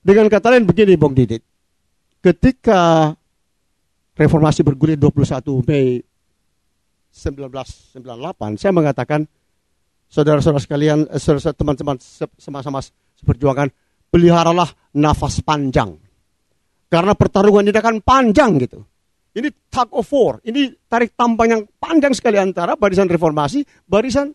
Dengan 0.02 0.26
kata 0.26 0.50
lain 0.50 0.66
begini 0.66 0.98
Bung 0.98 1.14
Didit. 1.14 1.42
Ketika 2.18 3.14
reformasi 4.18 4.66
bergulir 4.66 4.98
21 4.98 5.62
Mei 5.62 6.02
1998, 7.14 8.58
saya 8.58 8.72
mengatakan 8.74 9.22
saudara-saudara 10.10 10.58
sekalian, 10.58 11.06
eh, 11.06 11.20
teman-teman 11.54 11.96
sama-sama 12.40 12.82
seperjuangan, 13.14 13.70
peliharalah 14.10 14.68
nafas 14.98 15.38
panjang. 15.44 15.94
Karena 16.88 17.12
pertarungan 17.12 17.68
ini 17.68 17.76
akan 17.76 18.00
panjang 18.00 18.56
gitu. 18.64 18.80
Ini 19.36 19.52
tug 19.68 19.92
of 19.92 20.08
war, 20.10 20.40
ini 20.42 20.72
tarik 20.88 21.14
tampang 21.14 21.48
yang 21.52 21.62
panjang 21.76 22.16
sekali 22.16 22.40
antara 22.40 22.74
barisan 22.74 23.06
reformasi, 23.06 23.62
barisan 23.84 24.32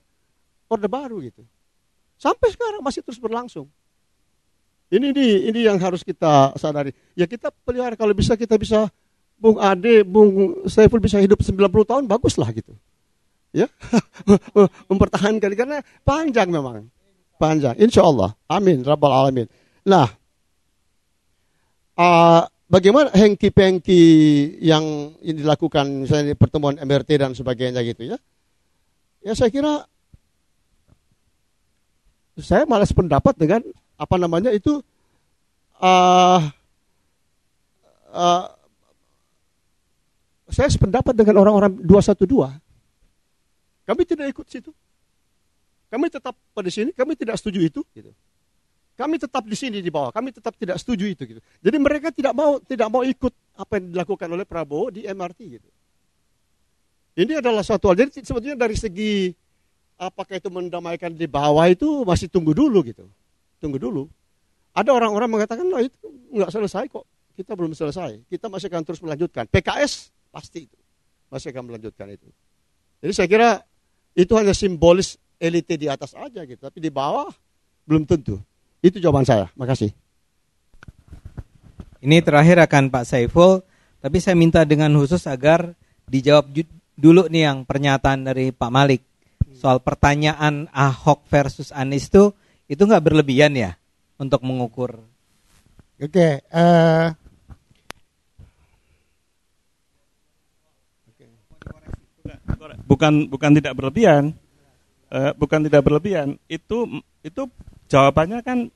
orde 0.70 0.88
baru 0.88 1.20
gitu. 1.20 1.44
Sampai 2.18 2.54
sekarang 2.54 2.82
masih 2.82 3.02
terus 3.04 3.20
berlangsung. 3.20 3.68
Ini 4.94 5.10
ini 5.10 5.28
ini 5.50 5.60
yang 5.66 5.82
harus 5.82 6.06
kita 6.06 6.54
sadari. 6.54 6.94
Ya 7.18 7.26
kita 7.26 7.50
pelihara 7.66 7.98
kalau 7.98 8.14
bisa 8.14 8.38
kita 8.38 8.56
bisa 8.62 8.94
Bung 9.42 9.58
Ade, 9.58 10.06
Bung 10.06 10.64
Saiful 10.70 11.02
bisa 11.02 11.18
hidup 11.18 11.42
90 11.42 11.58
tahun 11.90 12.04
baguslah 12.06 12.54
gitu. 12.54 12.78
Ya. 13.52 13.68
Mempertahankan 14.90 15.52
karena 15.54 15.82
panjang 16.06 16.50
memang. 16.50 16.88
Panjang. 17.42 17.74
Insya 17.82 18.06
Allah. 18.06 18.38
Amin. 18.46 18.86
Rabbal 18.86 19.14
alamin. 19.14 19.48
Nah, 19.84 20.08
uh, 21.98 22.42
bagaimana 22.70 23.14
hengki-pengki 23.14 24.02
yang 24.62 25.18
dilakukan 25.22 26.06
misalnya 26.06 26.34
di 26.34 26.38
pertemuan 26.38 26.78
MRT 26.80 27.10
dan 27.20 27.32
sebagainya 27.38 27.82
gitu 27.86 28.16
ya. 28.16 28.18
Ya 29.24 29.34
saya 29.38 29.54
kira 29.54 29.86
saya 32.42 32.66
malas 32.66 32.90
pendapat 32.90 33.38
dengan 33.38 33.62
apa 33.94 34.16
namanya 34.18 34.50
itu 34.50 34.82
uh, 35.78 36.42
uh, 38.10 38.46
saya 40.50 40.70
sependapat 40.70 41.18
dengan 41.18 41.42
orang-orang 41.42 41.82
212. 41.82 42.30
Kami 43.84 44.02
tidak 44.06 44.28
ikut 44.32 44.46
situ. 44.48 44.72
Kami 45.90 46.10
tetap 46.10 46.34
pada 46.54 46.70
sini, 46.74 46.90
kami 46.94 47.14
tidak 47.14 47.38
setuju 47.38 47.60
itu 47.70 47.82
gitu. 47.94 48.14
Kami 48.94 49.18
tetap 49.18 49.42
di 49.46 49.58
sini 49.58 49.82
di 49.82 49.90
bawah. 49.90 50.14
Kami 50.14 50.30
tetap 50.30 50.54
tidak 50.54 50.78
setuju 50.78 51.10
itu 51.10 51.26
gitu. 51.26 51.42
Jadi 51.62 51.78
mereka 51.82 52.14
tidak 52.14 52.34
mau 52.38 52.62
tidak 52.62 52.90
mau 52.94 53.02
ikut 53.02 53.34
apa 53.58 53.82
yang 53.82 53.94
dilakukan 53.94 54.30
oleh 54.30 54.46
Prabowo 54.46 54.94
di 54.94 55.06
MRT 55.10 55.40
gitu. 55.58 55.70
Ini 57.14 57.42
adalah 57.42 57.62
suatu 57.66 57.90
hal. 57.90 57.98
Jadi 57.98 58.26
sebetulnya 58.26 58.58
dari 58.58 58.78
segi 58.78 59.34
apakah 59.98 60.38
itu 60.38 60.50
mendamaikan 60.50 61.14
di 61.14 61.26
bawah 61.30 61.66
itu 61.70 62.04
masih 62.04 62.28
tunggu 62.30 62.52
dulu 62.52 62.84
gitu. 62.86 63.06
Tunggu 63.62 63.80
dulu. 63.80 64.10
Ada 64.74 64.90
orang-orang 64.90 65.30
mengatakan, 65.30 65.66
nah 65.70 65.82
itu 65.82 65.96
nggak 66.34 66.50
selesai 66.50 66.90
kok. 66.90 67.06
Kita 67.34 67.58
belum 67.58 67.74
selesai. 67.74 68.26
Kita 68.30 68.50
masih 68.50 68.70
akan 68.70 68.84
terus 68.86 69.02
melanjutkan. 69.02 69.46
PKS 69.50 70.14
pasti 70.30 70.70
itu. 70.70 70.78
Masih 71.30 71.50
akan 71.54 71.74
melanjutkan 71.74 72.10
itu. 72.14 72.30
Jadi 73.02 73.14
saya 73.14 73.28
kira 73.30 73.50
itu 74.14 74.34
hanya 74.38 74.54
simbolis 74.54 75.18
elite 75.42 75.78
di 75.78 75.90
atas 75.90 76.14
aja 76.14 76.46
gitu. 76.46 76.62
Tapi 76.62 76.78
di 76.78 76.94
bawah 76.94 77.30
belum 77.90 78.06
tentu. 78.06 78.38
Itu 78.82 79.02
jawaban 79.02 79.26
saya. 79.26 79.50
Makasih. 79.58 79.94
Ini 82.04 82.20
terakhir 82.20 82.60
akan 82.60 82.92
Pak 82.92 83.08
Saiful, 83.08 83.64
tapi 84.04 84.20
saya 84.20 84.36
minta 84.36 84.68
dengan 84.68 84.92
khusus 84.92 85.24
agar 85.24 85.72
dijawab 86.12 86.52
dulu 87.00 87.32
nih 87.32 87.48
yang 87.48 87.64
pernyataan 87.64 88.28
dari 88.28 88.52
Pak 88.52 88.68
Malik 88.68 89.02
soal 89.64 89.80
pertanyaan 89.80 90.68
Ahok 90.76 91.24
versus 91.32 91.72
Anies 91.72 92.12
itu 92.12 92.36
itu 92.68 92.84
nggak 92.84 93.00
berlebihan 93.00 93.56
ya 93.56 93.80
untuk 94.20 94.44
mengukur. 94.44 95.00
Oke. 96.04 96.12
Okay, 96.12 96.34
uh, 96.52 97.16
eh, 102.28 102.40
bukan 102.84 103.32
bukan 103.32 103.52
tidak 103.56 103.72
berlebihan, 103.80 104.36
uh, 105.08 105.32
bukan 105.40 105.64
tidak 105.64 105.80
berlebihan. 105.88 106.36
Itu 106.52 107.00
itu 107.24 107.48
jawabannya 107.88 108.44
kan 108.44 108.68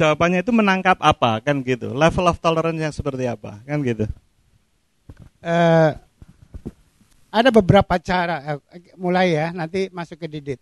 jawabannya 0.00 0.40
itu 0.40 0.52
menangkap 0.56 0.96
apa 1.04 1.44
kan 1.44 1.60
gitu 1.60 1.92
level 1.92 2.32
of 2.32 2.40
tolerance 2.40 2.80
yang 2.80 2.94
seperti 2.96 3.28
apa 3.28 3.60
kan 3.68 3.84
gitu 3.84 4.08
uh, 5.44 5.92
ada 7.30 7.48
beberapa 7.54 7.94
cara 8.02 8.58
uh, 8.58 8.60
mulai 8.98 9.34
ya 9.34 9.54
nanti 9.54 9.88
masuk 9.90 10.20
ke 10.20 10.26
didit 10.26 10.60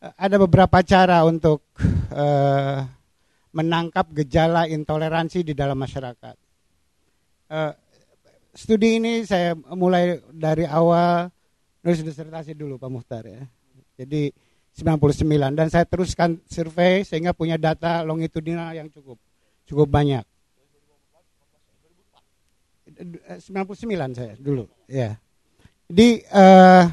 uh, 0.00 0.12
ada 0.16 0.36
beberapa 0.40 0.80
cara 0.82 1.22
untuk 1.24 1.64
uh, 2.12 2.82
menangkap 3.52 4.08
gejala 4.12 4.68
intoleransi 4.68 5.44
di 5.44 5.56
dalam 5.56 5.76
masyarakat 5.80 6.36
studi 8.52 9.00
ini 9.00 9.24
saya 9.24 9.56
mulai 9.72 10.20
dari 10.28 10.68
awal 10.68 11.32
nulis 11.80 12.04
disertasi 12.04 12.52
dulu 12.52 12.76
Pak 12.76 12.90
Muhtar 12.92 13.24
ya 13.24 13.40
jadi 13.96 14.28
99 14.78 15.58
dan 15.58 15.66
saya 15.66 15.82
teruskan 15.88 16.38
survei 16.46 17.02
sehingga 17.02 17.34
punya 17.34 17.58
data 17.58 18.06
longitudinal 18.06 18.70
yang 18.78 18.86
cukup 18.94 19.18
cukup 19.66 19.90
banyak. 19.90 20.22
99 22.88 24.16
saya 24.16 24.34
dulu, 24.40 24.64
ya. 24.88 25.18
Jadi 25.88 26.20
uh, 26.30 26.84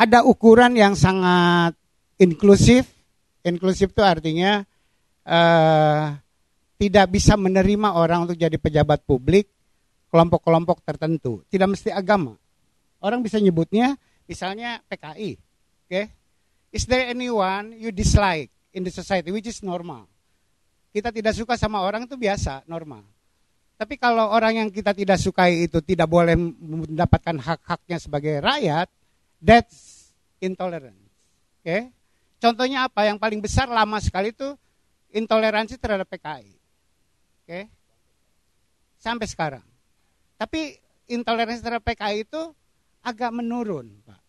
ada 0.00 0.18
ukuran 0.24 0.72
yang 0.74 0.96
sangat 0.96 1.76
inklusif. 2.16 2.88
Inklusif 3.44 3.92
itu 3.92 4.02
artinya 4.02 4.64
uh, 5.28 6.16
tidak 6.80 7.06
bisa 7.12 7.36
menerima 7.36 7.94
orang 7.96 8.28
untuk 8.28 8.40
jadi 8.40 8.56
pejabat 8.56 9.04
publik 9.04 9.48
kelompok-kelompok 10.08 10.80
tertentu. 10.84 11.44
Tidak 11.52 11.68
mesti 11.68 11.92
agama. 11.92 12.34
Orang 12.98 13.20
bisa 13.20 13.36
nyebutnya 13.38 13.94
Misalnya 14.28 14.84
PKI, 14.84 15.40
oke? 15.40 15.88
Okay? 15.88 16.04
Is 16.68 16.84
there 16.84 17.08
anyone 17.08 17.72
you 17.72 17.88
dislike 17.88 18.52
in 18.76 18.84
the 18.84 18.92
society 18.92 19.32
which 19.32 19.48
is 19.48 19.64
normal? 19.64 20.04
Kita 20.92 21.08
tidak 21.08 21.32
suka 21.32 21.56
sama 21.56 21.80
orang 21.80 22.04
itu 22.04 22.12
biasa, 22.20 22.60
normal. 22.68 23.08
Tapi 23.78 23.94
kalau 23.94 24.26
orang 24.34 24.58
yang 24.58 24.68
kita 24.74 24.90
tidak 24.90 25.22
sukai 25.22 25.70
itu 25.70 25.78
tidak 25.78 26.10
boleh 26.10 26.34
mendapatkan 26.34 27.38
hak-haknya 27.38 28.02
sebagai 28.02 28.42
rakyat, 28.42 28.90
that's 29.38 30.10
intolerance. 30.42 30.98
Oke? 31.62 31.62
Okay? 31.62 31.82
Contohnya 32.42 32.90
apa? 32.90 33.06
Yang 33.06 33.22
paling 33.22 33.38
besar 33.38 33.70
lama 33.70 34.02
sekali 34.02 34.34
itu 34.34 34.58
intoleransi 35.14 35.78
terhadap 35.78 36.10
PKI. 36.10 36.58
Oke. 37.46 37.60
Sampai 38.98 39.30
sekarang. 39.30 39.62
Tapi 40.34 40.74
intoleransi 41.06 41.62
terhadap 41.62 41.86
PKI 41.86 42.26
itu 42.26 42.42
agak 43.06 43.30
menurun, 43.30 43.94
Pak. 44.02 44.20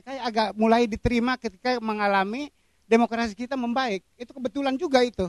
PKI 0.00 0.18
agak 0.24 0.48
mulai 0.56 0.88
diterima 0.88 1.36
ketika 1.36 1.76
mengalami 1.84 2.48
demokrasi 2.88 3.36
kita 3.36 3.60
membaik. 3.60 4.00
Itu 4.16 4.32
kebetulan 4.32 4.80
juga 4.80 5.04
itu. 5.04 5.28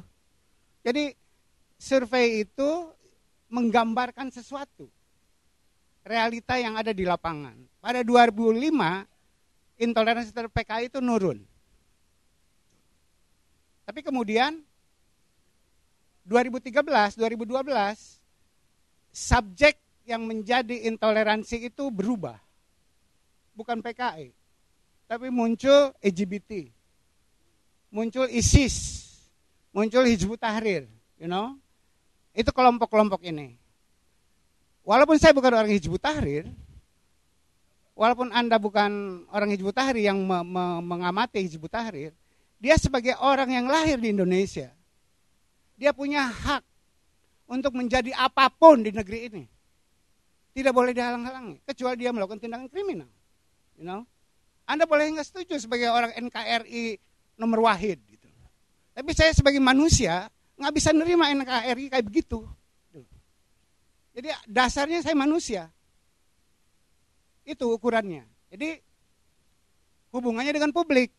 Jadi 0.88 1.12
survei 1.76 2.48
itu 2.48 2.70
menggambarkan 3.52 4.32
sesuatu. 4.32 4.88
Realita 6.02 6.58
yang 6.58 6.80
ada 6.80 6.90
di 6.96 7.06
lapangan. 7.06 7.54
Pada 7.78 8.02
2005 8.02 9.06
intoleransi 9.78 10.34
terhadap 10.34 10.54
PKI 10.56 10.90
itu 10.90 10.98
nurun. 10.98 11.38
Tapi 13.86 14.00
kemudian 14.02 14.64
2013, 16.26 17.20
2012 17.20 18.22
subjek 19.12 19.76
yang 20.08 20.24
menjadi 20.26 20.88
intoleransi 20.90 21.70
itu 21.70 21.92
berubah. 21.92 22.40
Bukan 23.52 23.84
PKI, 23.84 24.32
tapi 25.06 25.28
muncul 25.28 25.92
LGBT. 26.00 26.72
Muncul 27.92 28.32
ISIS, 28.32 29.04
muncul 29.76 30.08
Hizbut 30.08 30.40
Tahrir, 30.40 30.88
you 31.20 31.28
know. 31.28 31.60
Itu 32.32 32.56
kelompok-kelompok 32.56 33.22
ini. 33.28 33.60
Walaupun 34.82 35.20
saya 35.22 35.36
bukan 35.36 35.54
orang 35.54 35.72
Hizbut 35.72 36.02
Tahrir, 36.02 36.50
walaupun 37.94 38.34
Anda 38.34 38.58
bukan 38.58 39.24
orang 39.30 39.54
Hizbut 39.54 39.76
Tahrir 39.78 40.10
yang 40.10 40.18
me 40.26 40.42
me 40.42 40.66
mengamati 40.82 41.44
Hizbut 41.44 41.70
Tahrir, 41.70 42.16
dia 42.58 42.76
sebagai 42.82 43.14
orang 43.22 43.52
yang 43.54 43.66
lahir 43.70 44.02
di 44.02 44.10
Indonesia, 44.10 44.74
dia 45.78 45.94
punya 45.94 46.26
hak 46.26 46.64
untuk 47.46 47.78
menjadi 47.78 48.16
apa 48.18 48.50
pun 48.50 48.82
di 48.82 48.90
negeri 48.90 49.20
ini. 49.28 49.44
Tidak 50.52 50.72
boleh 50.72 50.92
dihalang-halangi, 50.92 51.64
kecuali 51.64 51.96
dia 52.00 52.12
melakukan 52.12 52.42
tindakan 52.42 52.68
kriminal. 52.68 53.12
You 53.80 53.86
know? 53.86 54.02
Anda 54.68 54.88
boleh 54.88 55.12
nggak 55.12 55.28
setuju 55.28 55.60
sebagai 55.60 55.92
orang 55.92 56.16
NKRI 56.16 56.96
nomor 57.36 57.68
wahid. 57.68 58.00
Gitu. 58.08 58.28
Tapi 58.92 59.12
saya 59.16 59.32
sebagai 59.32 59.60
manusia 59.60 60.28
nggak 60.62 60.74
bisa 60.78 60.94
nerima 60.94 61.34
NKRI 61.34 61.90
kayak 61.90 62.06
begitu. 62.06 62.46
Jadi 64.12 64.28
dasarnya 64.46 65.02
saya 65.02 65.18
manusia. 65.18 65.72
Itu 67.42 67.74
ukurannya. 67.74 68.28
Jadi 68.54 68.78
hubungannya 70.14 70.54
dengan 70.54 70.70
publik. 70.70 71.10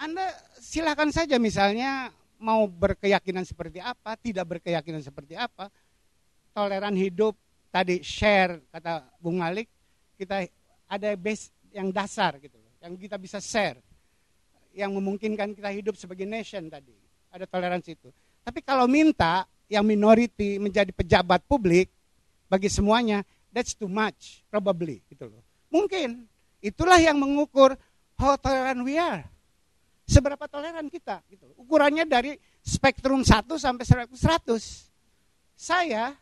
Anda 0.00 0.34
silakan 0.58 1.14
saja 1.14 1.38
misalnya 1.38 2.10
mau 2.42 2.66
berkeyakinan 2.66 3.46
seperti 3.46 3.78
apa, 3.78 4.18
tidak 4.18 4.58
berkeyakinan 4.58 4.98
seperti 4.98 5.38
apa, 5.38 5.70
toleran 6.50 6.98
hidup, 6.98 7.38
tadi 7.70 8.02
share 8.02 8.58
kata 8.74 9.06
Bung 9.22 9.38
Malik, 9.38 9.70
kita 10.18 10.42
ada 10.90 11.14
base 11.14 11.54
yang 11.70 11.94
dasar 11.94 12.42
gitu, 12.42 12.58
yang 12.82 12.98
kita 12.98 13.14
bisa 13.14 13.38
share, 13.38 13.78
yang 14.74 14.90
memungkinkan 14.90 15.54
kita 15.54 15.70
hidup 15.70 15.94
sebagai 15.94 16.26
nation 16.26 16.66
tadi, 16.66 16.98
ada 17.30 17.46
toleransi 17.46 17.94
itu. 17.94 18.10
Tapi 18.42 18.60
kalau 18.62 18.90
minta 18.90 19.46
yang 19.70 19.86
minority 19.86 20.58
menjadi 20.58 20.90
pejabat 20.90 21.46
publik 21.46 21.88
bagi 22.50 22.68
semuanya, 22.68 23.22
that's 23.48 23.72
too 23.72 23.88
much 23.88 24.42
probably 24.52 25.00
gitu 25.08 25.30
loh. 25.30 25.42
Mungkin 25.72 26.28
itulah 26.60 27.00
yang 27.00 27.16
mengukur 27.16 27.78
how 28.20 28.36
tolerant 28.36 28.82
we 28.84 29.00
are. 29.00 29.24
Seberapa 30.04 30.44
toleran 30.50 30.90
kita 30.90 31.22
gitu. 31.30 31.48
Ukurannya 31.56 32.04
dari 32.04 32.36
spektrum 32.60 33.22
1 33.22 33.48
sampai 33.56 33.84
100. 33.86 34.12
Saya 35.56 36.12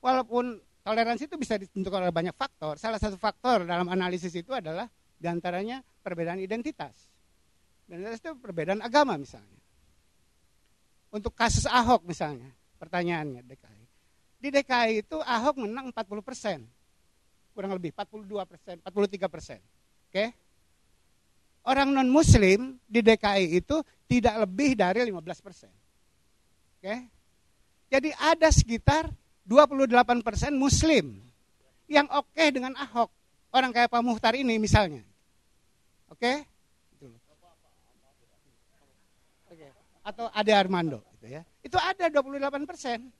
walaupun 0.00 0.58
toleransi 0.82 1.28
itu 1.28 1.36
bisa 1.36 1.60
ditentukan 1.60 2.08
oleh 2.08 2.14
banyak 2.14 2.32
faktor. 2.32 2.80
Salah 2.80 2.96
satu 2.96 3.20
faktor 3.20 3.68
dalam 3.68 3.86
analisis 3.92 4.32
itu 4.32 4.56
adalah 4.56 4.88
di 5.18 5.26
antaranya 5.28 5.84
perbedaan 6.00 6.40
identitas. 6.40 6.96
Identitas 7.86 8.18
itu 8.24 8.32
perbedaan 8.40 8.80
agama 8.80 9.20
misalnya. 9.20 9.60
Untuk 11.08 11.32
kasus 11.32 11.64
Ahok 11.64 12.04
misalnya, 12.04 12.52
pertanyaannya 12.76 13.40
DKI. 13.44 13.84
Di 14.38 14.48
DKI 14.52 14.92
itu 15.02 15.16
Ahok 15.24 15.64
menang 15.64 15.88
40 15.90 16.20
persen. 16.20 16.58
Kurang 17.56 17.74
lebih 17.74 17.90
42 17.96 18.28
persen, 18.44 18.76
43 18.84 19.26
persen. 19.26 19.58
Oke. 20.08 20.30
Orang 21.66 21.92
non 21.92 22.08
muslim 22.08 22.80
di 22.86 23.00
DKI 23.02 23.60
itu 23.60 23.82
tidak 24.08 24.46
lebih 24.46 24.78
dari 24.78 25.04
15 25.04 25.44
persen. 25.44 25.72
Oke. 26.78 26.96
Jadi 27.88 28.12
ada 28.20 28.48
sekitar 28.52 29.08
28 29.48 30.20
persen 30.20 30.52
muslim 30.54 31.24
yang 31.88 32.04
oke 32.12 32.44
dengan 32.52 32.76
Ahok. 32.76 33.08
Orang 33.48 33.72
kayak 33.72 33.88
Pak 33.88 34.04
Muhtar 34.04 34.36
ini 34.36 34.60
misalnya. 34.60 35.00
Oke. 36.12 36.20
Okay? 36.20 36.36
Atau 40.08 40.32
Ade 40.32 40.56
Armando. 40.56 41.04
Gitu 41.20 41.36
ya. 41.36 41.44
Itu 41.60 41.76
ada 41.76 42.08
28 42.08 42.64
persen. 42.64 43.12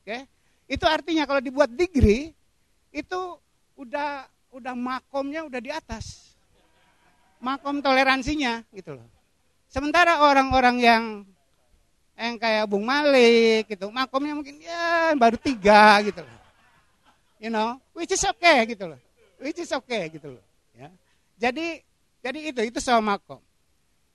Oke. 0.00 0.24
Itu 0.64 0.88
artinya 0.88 1.28
kalau 1.28 1.44
dibuat 1.44 1.68
degree, 1.68 2.32
itu 2.88 3.20
udah 3.76 4.24
udah 4.52 4.72
makomnya 4.72 5.44
udah 5.44 5.60
di 5.60 5.68
atas. 5.68 6.32
Makom 7.42 7.84
toleransinya 7.84 8.64
gitu 8.72 8.96
loh. 8.96 9.08
Sementara 9.68 10.24
orang-orang 10.24 10.76
yang 10.80 11.02
yang 12.16 12.38
kayak 12.38 12.68
Bung 12.70 12.86
Malik 12.86 13.66
gitu, 13.72 13.90
makomnya 13.90 14.36
mungkin 14.36 14.62
ya 14.62 15.12
baru 15.18 15.36
tiga 15.36 16.00
gitu 16.06 16.22
loh. 16.22 16.40
You 17.42 17.50
know, 17.50 17.76
which 17.92 18.14
is 18.14 18.22
okay 18.22 18.62
gitu 18.70 18.86
loh. 18.86 19.00
Which 19.42 19.58
is 19.58 19.72
okay 19.74 20.06
gitu 20.08 20.38
loh. 20.38 20.44
Ya. 20.78 20.88
Jadi 21.36 21.82
jadi 22.22 22.38
itu 22.54 22.60
itu 22.62 22.78
soal 22.78 23.02
makom. 23.02 23.42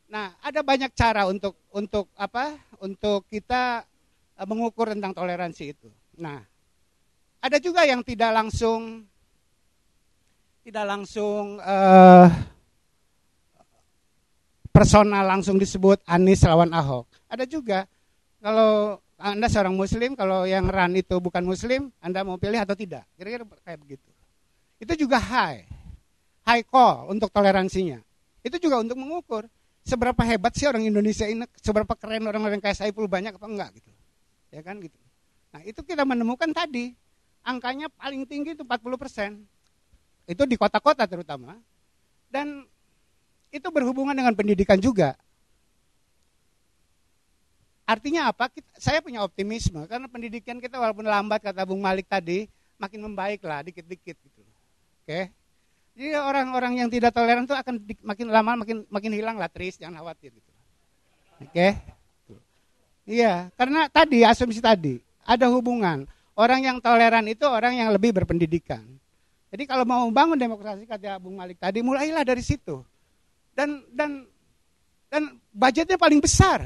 Nah, 0.08 0.32
ada 0.40 0.64
banyak 0.64 0.92
cara 0.96 1.28
untuk 1.28 1.60
untuk 1.76 2.08
apa? 2.16 2.56
Untuk 2.80 3.28
kita 3.28 3.84
uh, 4.40 4.48
mengukur 4.48 4.88
tentang 4.88 5.12
toleransi 5.12 5.64
itu. 5.76 5.90
Nah, 6.16 6.40
ada 7.44 7.58
juga 7.60 7.84
yang 7.84 8.00
tidak 8.08 8.32
langsung 8.32 9.04
tidak 10.64 10.86
langsung 10.88 11.60
uh, 11.60 12.28
personal 14.72 15.28
langsung 15.28 15.60
disebut 15.60 16.00
Anies 16.08 16.44
lawan 16.48 16.72
Ahok. 16.72 17.08
Ada 17.28 17.44
juga 17.44 17.84
kalau 18.40 19.04
Anda 19.18 19.50
seorang 19.50 19.74
muslim, 19.74 20.14
kalau 20.14 20.46
yang 20.46 20.70
ran 20.70 20.94
itu 20.94 21.18
bukan 21.20 21.42
muslim, 21.42 21.90
Anda 22.00 22.22
mau 22.22 22.40
pilih 22.40 22.62
atau 22.62 22.78
tidak? 22.78 23.04
Kira-kira 23.18 23.44
kayak 23.66 23.80
begitu. 23.82 24.10
Itu 24.78 24.94
juga 24.94 25.18
high. 25.18 25.66
High 26.46 26.64
call 26.70 27.10
untuk 27.12 27.34
toleransinya. 27.34 28.00
Itu 28.46 28.62
juga 28.62 28.80
untuk 28.80 28.96
mengukur 28.96 29.50
seberapa 29.88 30.20
hebat 30.28 30.52
sih 30.52 30.68
orang 30.68 30.84
Indonesia 30.84 31.24
ini, 31.24 31.48
seberapa 31.64 31.96
keren 31.96 32.28
orang-orang 32.28 32.60
kayak 32.60 32.76
Saiful 32.76 33.08
banyak 33.08 33.40
apa 33.40 33.48
enggak 33.48 33.70
gitu. 33.80 33.92
Ya 34.52 34.60
kan 34.60 34.84
gitu. 34.84 35.00
Nah, 35.56 35.64
itu 35.64 35.80
kita 35.80 36.04
menemukan 36.04 36.52
tadi 36.52 36.92
angkanya 37.48 37.88
paling 37.96 38.28
tinggi 38.28 38.52
itu 38.52 38.68
40 38.68 39.00
persen. 39.00 39.48
Itu 40.28 40.44
di 40.44 40.60
kota-kota 40.60 41.08
terutama. 41.08 41.56
Dan 42.28 42.68
itu 43.48 43.68
berhubungan 43.72 44.12
dengan 44.12 44.36
pendidikan 44.36 44.76
juga. 44.76 45.16
Artinya 47.88 48.36
apa? 48.36 48.52
Kita, 48.52 48.68
saya 48.76 49.00
punya 49.00 49.24
optimisme 49.24 49.88
karena 49.88 50.12
pendidikan 50.12 50.60
kita 50.60 50.76
walaupun 50.76 51.08
lambat 51.08 51.40
kata 51.40 51.64
Bung 51.64 51.80
Malik 51.80 52.12
tadi 52.12 52.52
makin 52.76 53.08
membaik 53.08 53.40
lah 53.48 53.64
dikit-dikit 53.64 54.20
gitu. 54.20 54.44
Oke. 55.08 55.32
Jadi 55.98 56.14
orang-orang 56.14 56.78
yang 56.78 56.94
tidak 56.94 57.10
toleran 57.10 57.50
itu 57.50 57.58
akan 57.58 57.82
makin 58.06 58.28
lama 58.30 58.52
makin 58.62 58.86
makin 58.86 59.12
hilang 59.18 59.42
lah 59.42 59.50
Tris, 59.50 59.82
jangan 59.82 60.06
khawatir 60.06 60.30
gitu. 60.30 60.52
Oke. 61.42 61.74
Iya, 63.10 63.50
karena 63.58 63.90
tadi 63.90 64.22
asumsi 64.22 64.62
tadi 64.62 65.02
ada 65.26 65.50
hubungan. 65.50 66.06
Orang 66.38 66.62
yang 66.62 66.78
toleran 66.78 67.26
itu 67.26 67.50
orang 67.50 67.82
yang 67.82 67.90
lebih 67.90 68.14
berpendidikan. 68.14 68.86
Jadi 69.50 69.64
kalau 69.66 69.90
mau 69.90 70.06
membangun 70.06 70.38
demokrasi 70.38 70.86
kata 70.86 71.18
Bung 71.18 71.34
Malik 71.34 71.58
tadi 71.58 71.82
mulailah 71.82 72.22
dari 72.22 72.46
situ. 72.46 72.86
Dan 73.58 73.82
dan 73.90 74.30
dan 75.10 75.34
budgetnya 75.50 75.98
paling 75.98 76.22
besar 76.22 76.62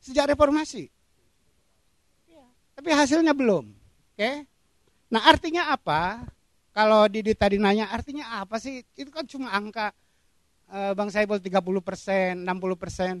sejak 0.00 0.32
reformasi. 0.32 0.88
Ya, 2.32 2.48
tapi 2.80 2.96
hasilnya 2.96 3.36
belum. 3.36 3.68
Oke. 4.16 4.48
Nah 5.12 5.28
artinya 5.28 5.68
apa? 5.68 6.24
Kalau 6.80 7.04
Didi 7.12 7.36
tadi 7.36 7.60
nanya 7.60 7.92
artinya 7.92 8.40
apa 8.40 8.56
sih? 8.56 8.80
Itu 8.96 9.12
kan 9.12 9.28
cuma 9.28 9.52
angka 9.52 9.92
e, 10.64 10.96
Bang 10.96 11.12
Saiful 11.12 11.36
30 11.36 11.60
persen, 11.84 12.40
60 12.40 12.80
persen. 12.80 13.20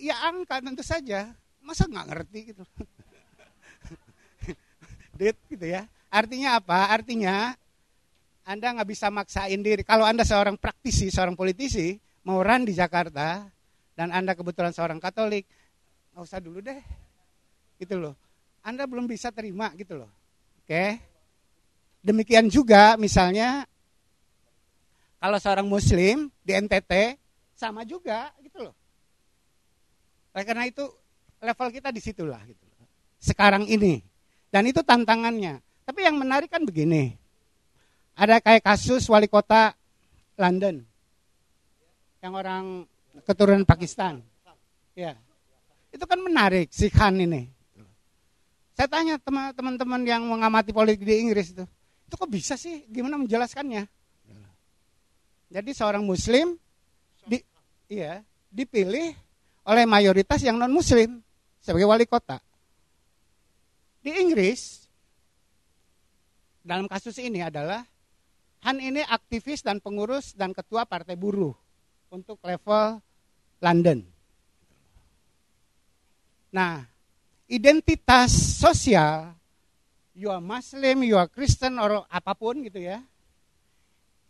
Ya 0.00 0.16
angka 0.24 0.64
tentu 0.64 0.80
saja. 0.80 1.36
Masa 1.60 1.84
nggak 1.84 2.08
ngerti 2.08 2.38
gitu. 2.56 2.64
Dit 5.20 5.36
gitu 5.52 5.68
ya. 5.68 5.84
Artinya 6.08 6.56
apa? 6.56 6.96
Artinya 6.96 7.52
Anda 8.48 8.72
nggak 8.72 8.88
bisa 8.88 9.12
maksain 9.12 9.60
diri. 9.60 9.84
Kalau 9.84 10.08
Anda 10.08 10.24
seorang 10.24 10.56
praktisi, 10.56 11.12
seorang 11.12 11.36
politisi, 11.36 12.00
mau 12.24 12.40
run 12.40 12.64
di 12.64 12.72
Jakarta 12.72 13.44
dan 13.92 14.16
Anda 14.16 14.32
kebetulan 14.32 14.72
seorang 14.72 14.96
Katolik, 14.96 15.44
nggak 16.16 16.24
usah 16.24 16.40
dulu 16.40 16.64
deh. 16.64 16.80
Gitu 17.76 18.00
loh. 18.00 18.16
Anda 18.64 18.88
belum 18.88 19.04
bisa 19.04 19.28
terima 19.28 19.68
gitu 19.76 20.00
loh. 20.00 20.08
Oke. 20.64 21.11
Demikian 22.02 22.50
juga 22.50 22.98
misalnya 22.98 23.62
kalau 25.22 25.38
seorang 25.38 25.70
muslim 25.70 26.26
di 26.42 26.50
NTT 26.50 27.14
sama 27.54 27.86
juga 27.86 28.34
gitu 28.42 28.58
loh. 28.66 28.74
Oleh 30.34 30.42
karena 30.42 30.66
itu 30.66 30.82
level 31.38 31.68
kita 31.70 31.94
di 31.94 32.02
situlah 32.02 32.42
gitu. 32.42 32.66
loh. 32.66 32.90
Sekarang 33.22 33.62
ini. 33.70 34.02
Dan 34.50 34.66
itu 34.66 34.82
tantangannya. 34.82 35.62
Tapi 35.86 36.00
yang 36.02 36.18
menarik 36.18 36.50
kan 36.50 36.66
begini. 36.66 37.14
Ada 38.18 38.42
kayak 38.42 38.66
kasus 38.66 39.06
wali 39.06 39.30
kota 39.30 39.78
London. 40.34 40.82
Yang 42.18 42.32
orang 42.34 42.64
keturunan 43.22 43.62
Pakistan. 43.62 44.26
Ya. 44.98 45.14
Itu 45.94 46.02
kan 46.04 46.18
menarik 46.18 46.74
si 46.74 46.90
Khan 46.90 47.14
ini. 47.14 47.46
Saya 48.74 48.88
tanya 48.88 49.14
teman-teman 49.54 50.02
yang 50.02 50.26
mengamati 50.26 50.74
politik 50.74 51.06
di 51.06 51.22
Inggris 51.22 51.54
itu. 51.54 51.62
Itu 52.12 52.20
kok 52.20 52.28
bisa 52.28 52.60
sih? 52.60 52.84
Gimana 52.92 53.16
menjelaskannya? 53.16 53.88
Jadi 55.48 55.70
seorang 55.72 56.04
muslim 56.04 56.60
di, 57.24 57.40
iya, 57.88 58.20
dipilih 58.52 59.16
oleh 59.64 59.88
mayoritas 59.88 60.44
yang 60.44 60.60
non 60.60 60.68
muslim 60.68 61.24
sebagai 61.64 61.88
wali 61.88 62.04
kota. 62.04 62.36
Di 64.04 64.12
Inggris 64.12 64.84
dalam 66.60 66.84
kasus 66.84 67.16
ini 67.16 67.40
adalah 67.40 67.80
Han 68.68 68.76
ini 68.76 69.00
aktivis 69.08 69.64
dan 69.64 69.80
pengurus 69.80 70.36
dan 70.36 70.52
ketua 70.52 70.84
partai 70.84 71.16
buruh 71.16 71.56
untuk 72.12 72.44
level 72.44 73.00
London. 73.64 74.04
Nah, 76.52 76.84
identitas 77.48 78.60
sosial, 78.60 79.32
you 80.12 80.28
are 80.28 80.40
Muslim, 80.40 81.04
you 81.04 81.16
are 81.16 81.28
Kristen, 81.28 81.80
or 81.80 82.04
apa 82.08 82.32
pun 82.36 82.60
gitu 82.64 82.80
ya, 82.80 83.00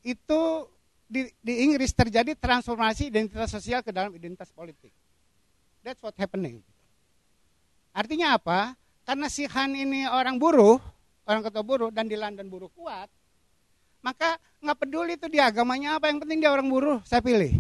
itu 0.03 0.67
di, 1.07 1.29
di 1.43 1.55
Inggris 1.67 1.93
terjadi 1.93 2.35
transformasi 2.39 3.11
identitas 3.13 3.53
sosial 3.53 3.85
ke 3.85 3.95
dalam 3.95 4.11
identitas 4.15 4.51
politik. 4.51 4.91
That's 5.83 6.01
what 6.01 6.15
happening. 6.17 6.63
Artinya 7.93 8.39
apa? 8.39 8.79
Karena 9.03 9.27
si 9.27 9.45
Han 9.51 9.75
ini 9.75 10.07
orang 10.07 10.39
buruh, 10.39 10.79
orang 11.27 11.43
ketua 11.45 11.65
buruh, 11.67 11.91
dan 11.91 12.07
di 12.07 12.15
London 12.15 12.47
buruh 12.47 12.71
kuat, 12.73 13.11
maka 14.01 14.39
nggak 14.63 14.79
peduli 14.79 15.19
itu 15.19 15.27
dia 15.27 15.51
agamanya 15.51 15.99
apa, 15.99 16.09
yang 16.09 16.23
penting 16.23 16.39
dia 16.39 16.51
orang 16.55 16.71
buruh, 16.71 17.03
saya 17.03 17.21
pilih. 17.21 17.59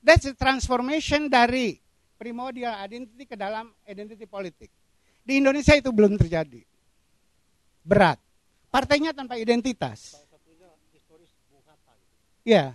That's 0.00 0.22
the 0.22 0.38
transformation 0.38 1.26
dari 1.26 1.82
primordial 2.14 2.78
identity 2.78 3.26
ke 3.26 3.34
dalam 3.34 3.74
identity 3.84 4.24
politik. 4.24 4.70
Di 5.26 5.42
Indonesia 5.42 5.74
itu 5.74 5.90
belum 5.90 6.14
terjadi. 6.14 6.62
Berat. 7.86 8.18
Partainya 8.74 9.14
tanpa 9.14 9.38
identitas. 9.38 10.18
Ya. 12.42 12.74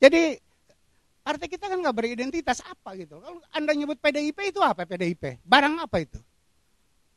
Jadi 0.00 0.40
partai 1.20 1.48
kita 1.48 1.68
kan 1.68 1.80
nggak 1.80 1.96
beridentitas 1.96 2.64
apa 2.64 2.96
gitu. 2.96 3.20
Kalau 3.20 3.40
Anda 3.52 3.72
nyebut 3.76 4.00
PDIP 4.00 4.48
itu 4.48 4.60
apa 4.64 4.88
PDIP? 4.88 5.44
Barang 5.44 5.76
apa 5.80 6.00
itu? 6.00 6.20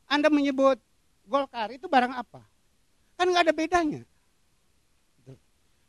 Anda 0.08 0.28
menyebut 0.28 0.80
Golkar 1.28 1.68
itu 1.72 1.84
barang 1.88 2.12
apa? 2.16 2.40
Kan 3.20 3.28
nggak 3.28 3.44
ada 3.44 3.54
bedanya. 3.56 4.02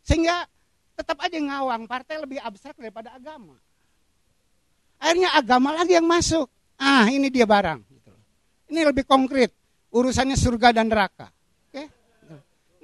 Sehingga 0.04 0.44
tetap 1.00 1.16
aja 1.24 1.40
ngawang 1.40 1.88
partai 1.88 2.20
lebih 2.20 2.44
abstrak 2.44 2.76
daripada 2.76 3.16
agama. 3.16 3.56
Akhirnya 5.00 5.32
agama 5.32 5.72
lagi 5.72 5.96
yang 5.96 6.04
masuk. 6.04 6.52
Ah 6.76 7.08
ini 7.08 7.32
dia 7.32 7.48
barang. 7.48 7.80
Ini 8.68 8.82
lebih 8.84 9.08
konkret. 9.08 9.56
Urusannya 9.90 10.38
surga 10.38 10.70
dan 10.74 10.90
neraka. 10.90 11.34
Oke? 11.70 11.90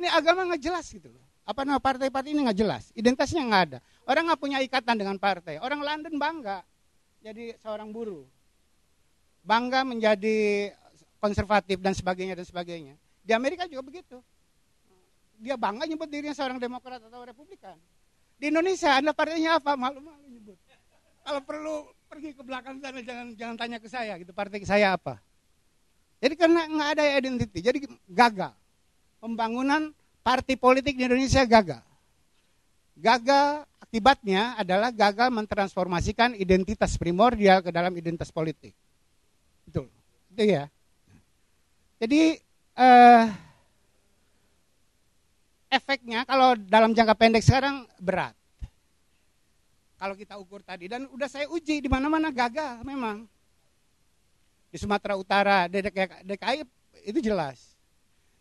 Ini 0.01 0.07
agama 0.09 0.49
nggak 0.49 0.61
jelas 0.61 0.89
gitu. 0.89 1.09
Apa 1.45 1.61
nama 1.61 1.77
partai-partai 1.77 2.33
ini 2.33 2.41
nggak 2.41 2.57
jelas. 2.57 2.89
Identitasnya 2.97 3.45
nggak 3.45 3.63
ada. 3.69 3.79
Orang 4.09 4.25
nggak 4.29 4.41
punya 4.41 4.57
ikatan 4.65 4.97
dengan 4.97 5.17
partai. 5.21 5.61
Orang 5.61 5.85
London 5.85 6.17
bangga 6.17 6.65
jadi 7.21 7.57
seorang 7.61 7.89
buruh. 7.93 8.25
Bangga 9.45 9.85
menjadi 9.85 10.73
konservatif 11.21 11.81
dan 11.81 11.93
sebagainya 11.93 12.37
dan 12.37 12.45
sebagainya. 12.45 12.93
Di 13.25 13.33
Amerika 13.33 13.65
juga 13.65 13.85
begitu. 13.85 14.17
Dia 15.41 15.57
bangga 15.57 15.89
nyebut 15.89 16.09
dirinya 16.09 16.33
seorang 16.33 16.57
demokrat 16.61 17.01
atau 17.01 17.21
republikan. 17.25 17.77
Di 18.37 18.49
Indonesia 18.49 18.93
Anda 18.97 19.13
partainya 19.13 19.57
apa? 19.57 19.73
Malu-malu 19.73 20.25
nyebut. 20.29 20.57
Kalau 21.25 21.41
perlu 21.41 21.89
pergi 22.05 22.37
ke 22.37 22.41
belakang 22.45 22.77
sana 22.77 23.01
jangan 23.01 23.33
jangan 23.33 23.55
tanya 23.57 23.77
ke 23.81 23.89
saya 23.89 24.13
gitu 24.21 24.29
partai 24.33 24.61
saya 24.61 24.93
apa. 24.93 25.17
Jadi 26.25 26.41
karena 26.41 26.65
nggak 26.65 26.89
ada 26.97 27.03
identity, 27.21 27.61
jadi 27.61 27.77
gagal. 28.09 28.49
Pembangunan 29.21 29.93
partai 30.25 30.57
politik 30.57 30.97
di 30.97 31.05
Indonesia 31.05 31.45
gagal. 31.45 31.85
Gagal 32.97 33.61
akibatnya 33.77 34.57
adalah 34.57 34.89
gagal 34.89 35.29
mentransformasikan 35.29 36.33
identitas 36.33 36.97
primordial 36.97 37.61
ke 37.61 37.69
dalam 37.69 37.93
identitas 37.93 38.33
politik. 38.33 38.73
Betul. 39.69 39.85
Itu 40.33 40.41
ya. 40.49 40.65
Jadi 42.01 42.41
eh, 42.73 43.23
efeknya 45.69 46.25
kalau 46.25 46.57
dalam 46.57 46.97
jangka 46.97 47.13
pendek 47.13 47.45
sekarang 47.45 47.85
berat. 48.01 48.33
Kalau 50.01 50.17
kita 50.17 50.41
ukur 50.41 50.65
tadi 50.65 50.89
dan 50.89 51.05
udah 51.13 51.29
saya 51.29 51.45
uji 51.53 51.85
di 51.85 51.89
mana-mana 51.89 52.33
gagal 52.33 52.81
memang. 52.81 53.29
Di 54.75 54.83
Sumatera 54.83 55.15
Utara, 55.15 55.71
di 55.71 55.79
DKI 55.79 56.67
itu 57.07 57.23
jelas. 57.23 57.79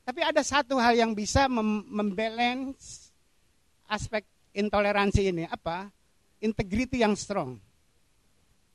Tapi 0.03 0.19
ada 0.19 0.43
satu 0.43 0.83
hal 0.83 0.99
yang 0.99 1.15
bisa 1.15 1.47
mem 1.47 1.87
membalance 1.87 3.15
aspek 3.87 4.27
intoleransi 4.51 5.31
ini 5.31 5.47
apa? 5.47 5.95
Integrity 6.43 7.07
yang 7.07 7.15
strong. 7.15 7.63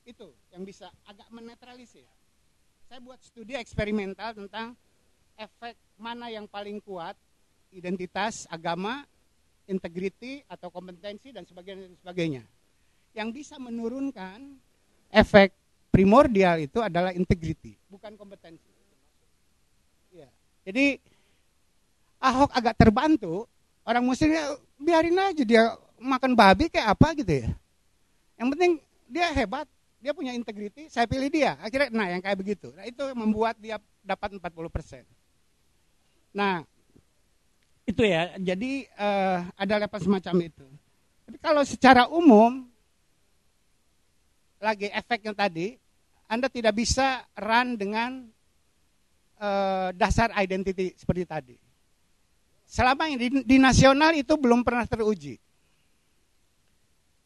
Itu 0.07 0.31
yang 0.55 0.63
bisa 0.63 0.87
agak 1.03 1.27
menetralisir. 1.35 2.07
Saya 2.87 3.03
buat 3.03 3.19
studi 3.19 3.59
eksperimental 3.59 4.39
tentang 4.39 4.71
efek 5.35 5.75
mana 5.99 6.31
yang 6.31 6.47
paling 6.47 6.79
kuat 6.79 7.19
identitas, 7.75 8.47
agama, 8.47 9.03
integriti 9.67 10.47
atau 10.47 10.71
kompetensi 10.71 11.35
dan 11.35 11.43
sebagainya 11.43 11.91
dan 11.91 11.97
sebagainya. 12.07 12.43
Yang 13.11 13.29
bisa 13.43 13.59
menurunkan 13.59 14.55
efek 15.11 15.51
primordial 15.89 16.61
itu 16.61 16.79
adalah 16.79 17.11
integriti, 17.11 17.75
bukan 17.89 18.15
kompetensi. 18.15 18.69
Ya. 20.13 20.29
Jadi 20.65 21.01
Ahok 22.19 22.51
agak 22.51 22.75
terbantu, 22.75 23.47
orang 23.87 24.03
muslim 24.03 24.35
ya, 24.35 24.43
biarin 24.75 25.15
aja 25.15 25.43
dia 25.47 25.63
makan 25.95 26.35
babi 26.35 26.67
kayak 26.67 26.91
apa 26.91 27.15
gitu 27.15 27.47
ya. 27.47 27.49
Yang 28.35 28.47
penting 28.55 28.71
dia 29.07 29.27
hebat, 29.31 29.67
dia 30.03 30.11
punya 30.11 30.35
integriti, 30.35 30.91
saya 30.91 31.07
pilih 31.07 31.31
dia. 31.31 31.55
Akhirnya 31.63 31.87
nah 31.91 32.07
yang 32.11 32.19
kayak 32.19 32.35
begitu. 32.35 32.75
Nah, 32.75 32.83
itu 32.83 33.03
membuat 33.15 33.55
dia 33.55 33.79
dapat 34.03 34.35
40%. 34.35 35.07
Nah, 36.35 36.67
itu 37.89 38.03
ya, 38.05 38.35
jadi 38.37 38.85
uh, 38.99 39.49
ada 39.57 39.73
level 39.81 39.99
semacam 40.03 40.35
itu. 40.45 40.67
Tapi 41.25 41.37
kalau 41.41 41.63
secara 41.65 42.03
umum, 42.11 42.68
lagi 44.59 44.91
efek 44.91 45.23
yang 45.23 45.35
tadi, 45.35 45.79
Anda 46.29 46.51
tidak 46.51 46.77
bisa 46.77 47.25
run 47.39 47.79
dengan 47.79 48.27
uh, 49.39 49.89
dasar 49.95 50.29
identity 50.37 50.93
seperti 50.93 51.23
tadi. 51.25 51.55
Selama 52.69 53.09
ini 53.09 53.17
di, 53.17 53.29
di 53.41 53.57
nasional 53.57 54.13
itu 54.13 54.37
belum 54.37 54.61
pernah 54.61 54.85
teruji. 54.85 55.41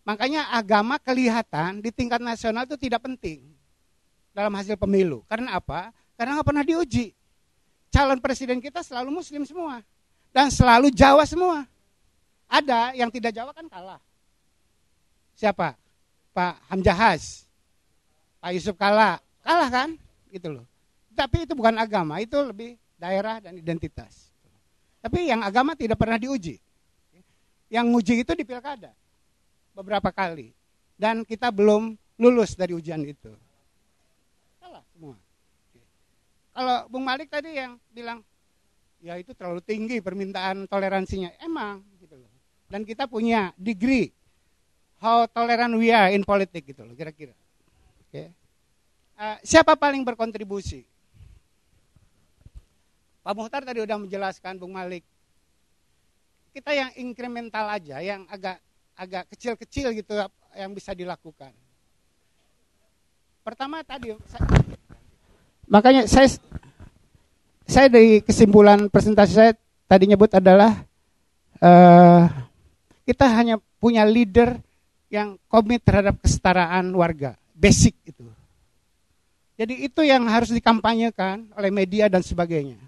Makanya 0.08 0.56
agama 0.56 0.96
kelihatan 1.00 1.84
di 1.84 1.92
tingkat 1.92 2.24
nasional 2.24 2.64
itu 2.64 2.80
tidak 2.80 3.04
penting 3.04 3.44
dalam 4.32 4.52
hasil 4.56 4.80
pemilu. 4.80 5.24
Karena 5.28 5.60
apa? 5.60 5.92
Karena 6.16 6.40
nggak 6.40 6.48
pernah 6.48 6.64
diuji. 6.64 7.12
Calon 7.92 8.24
presiden 8.24 8.64
kita 8.64 8.82
selalu 8.82 9.20
muslim 9.22 9.44
semua 9.44 9.84
dan 10.32 10.48
selalu 10.50 10.90
Jawa 10.90 11.24
semua. 11.28 11.68
Ada 12.48 12.96
yang 12.96 13.12
tidak 13.14 13.36
Jawa 13.36 13.52
kan 13.54 13.68
kalah. 13.68 14.02
Siapa? 15.38 15.76
Pak 16.34 16.60
Hamjahas. 16.68 17.46
Pak 18.42 18.52
Yusuf 18.58 18.76
kalah. 18.76 19.22
Kalah 19.46 19.70
kan? 19.70 19.90
Gitu 20.34 20.50
loh. 20.50 20.66
Tapi 21.14 21.46
itu 21.46 21.54
bukan 21.54 21.78
agama, 21.78 22.18
itu 22.18 22.36
lebih 22.42 22.74
daerah 22.98 23.38
dan 23.38 23.54
identitas. 23.54 24.34
Tapi 24.98 25.30
yang 25.30 25.46
agama 25.46 25.78
tidak 25.78 26.02
pernah 26.02 26.18
diuji. 26.18 26.58
Yang 27.70 27.86
uji 28.02 28.14
itu 28.26 28.34
di 28.34 28.44
pilkada. 28.44 28.90
Beberapa 29.78 30.10
kali. 30.10 30.52
Dan 30.98 31.22
kita 31.22 31.54
belum 31.54 31.94
lulus 32.18 32.58
dari 32.58 32.74
ujian 32.74 33.02
itu. 33.06 33.30
Kalah 34.58 34.82
semua. 34.90 35.16
Kalau 36.54 36.78
Bung 36.90 37.06
Malik 37.06 37.34
tadi 37.34 37.58
yang 37.58 37.78
bilang 37.90 38.22
ya 39.02 39.18
itu 39.18 39.34
terlalu 39.36 39.60
tinggi 39.62 40.00
permintaan 40.00 40.70
toleransinya. 40.70 41.34
Emang 41.42 41.82
gitu 42.00 42.16
loh. 42.18 42.30
Dan 42.70 42.86
kita 42.88 43.06
punya 43.10 43.52
degree 43.60 44.10
how 45.04 45.28
tolerant 45.28 45.76
we 45.76 45.92
are 45.92 46.16
in 46.16 46.24
politik 46.24 46.64
gitu 46.64 46.88
loh 46.88 46.96
kira-kira. 46.96 47.36
Oke. 48.08 48.32
Uh, 49.20 49.38
siapa 49.44 49.76
paling 49.76 50.08
berkontribusi? 50.08 50.88
Pak 53.20 53.34
Muhtar 53.36 53.68
tadi 53.68 53.84
udah 53.84 54.00
menjelaskan 54.00 54.56
Bung 54.56 54.72
Malik. 54.72 55.04
Kita 56.56 56.72
yang 56.72 56.92
incremental 56.96 57.68
aja, 57.68 58.00
yang 58.00 58.24
agak 58.32 58.64
agak 58.96 59.28
kecil-kecil 59.36 59.92
gitu 59.92 60.14
yang 60.56 60.72
bisa 60.72 60.96
dilakukan. 60.96 61.52
Pertama 63.44 63.84
tadi 63.84 64.16
saya, 64.30 64.48
makanya 65.68 66.08
saya 66.08 66.30
saya 67.68 67.88
dari 67.92 68.24
kesimpulan 68.24 68.88
presentasi 68.88 69.34
saya 69.34 69.52
tadi 69.90 70.08
nyebut 70.08 70.32
adalah 70.32 70.84
uh, 71.60 72.24
kita 73.04 73.28
hanya 73.28 73.60
punya 73.82 74.08
leader 74.08 74.56
yang 75.14 75.38
komit 75.46 75.86
terhadap 75.86 76.18
kesetaraan 76.18 76.90
warga, 76.98 77.38
basic 77.54 77.94
itu. 78.02 78.26
Jadi 79.54 79.86
itu 79.86 80.02
yang 80.02 80.26
harus 80.26 80.50
dikampanyekan 80.50 81.54
oleh 81.54 81.70
media 81.70 82.10
dan 82.10 82.26
sebagainya. 82.26 82.82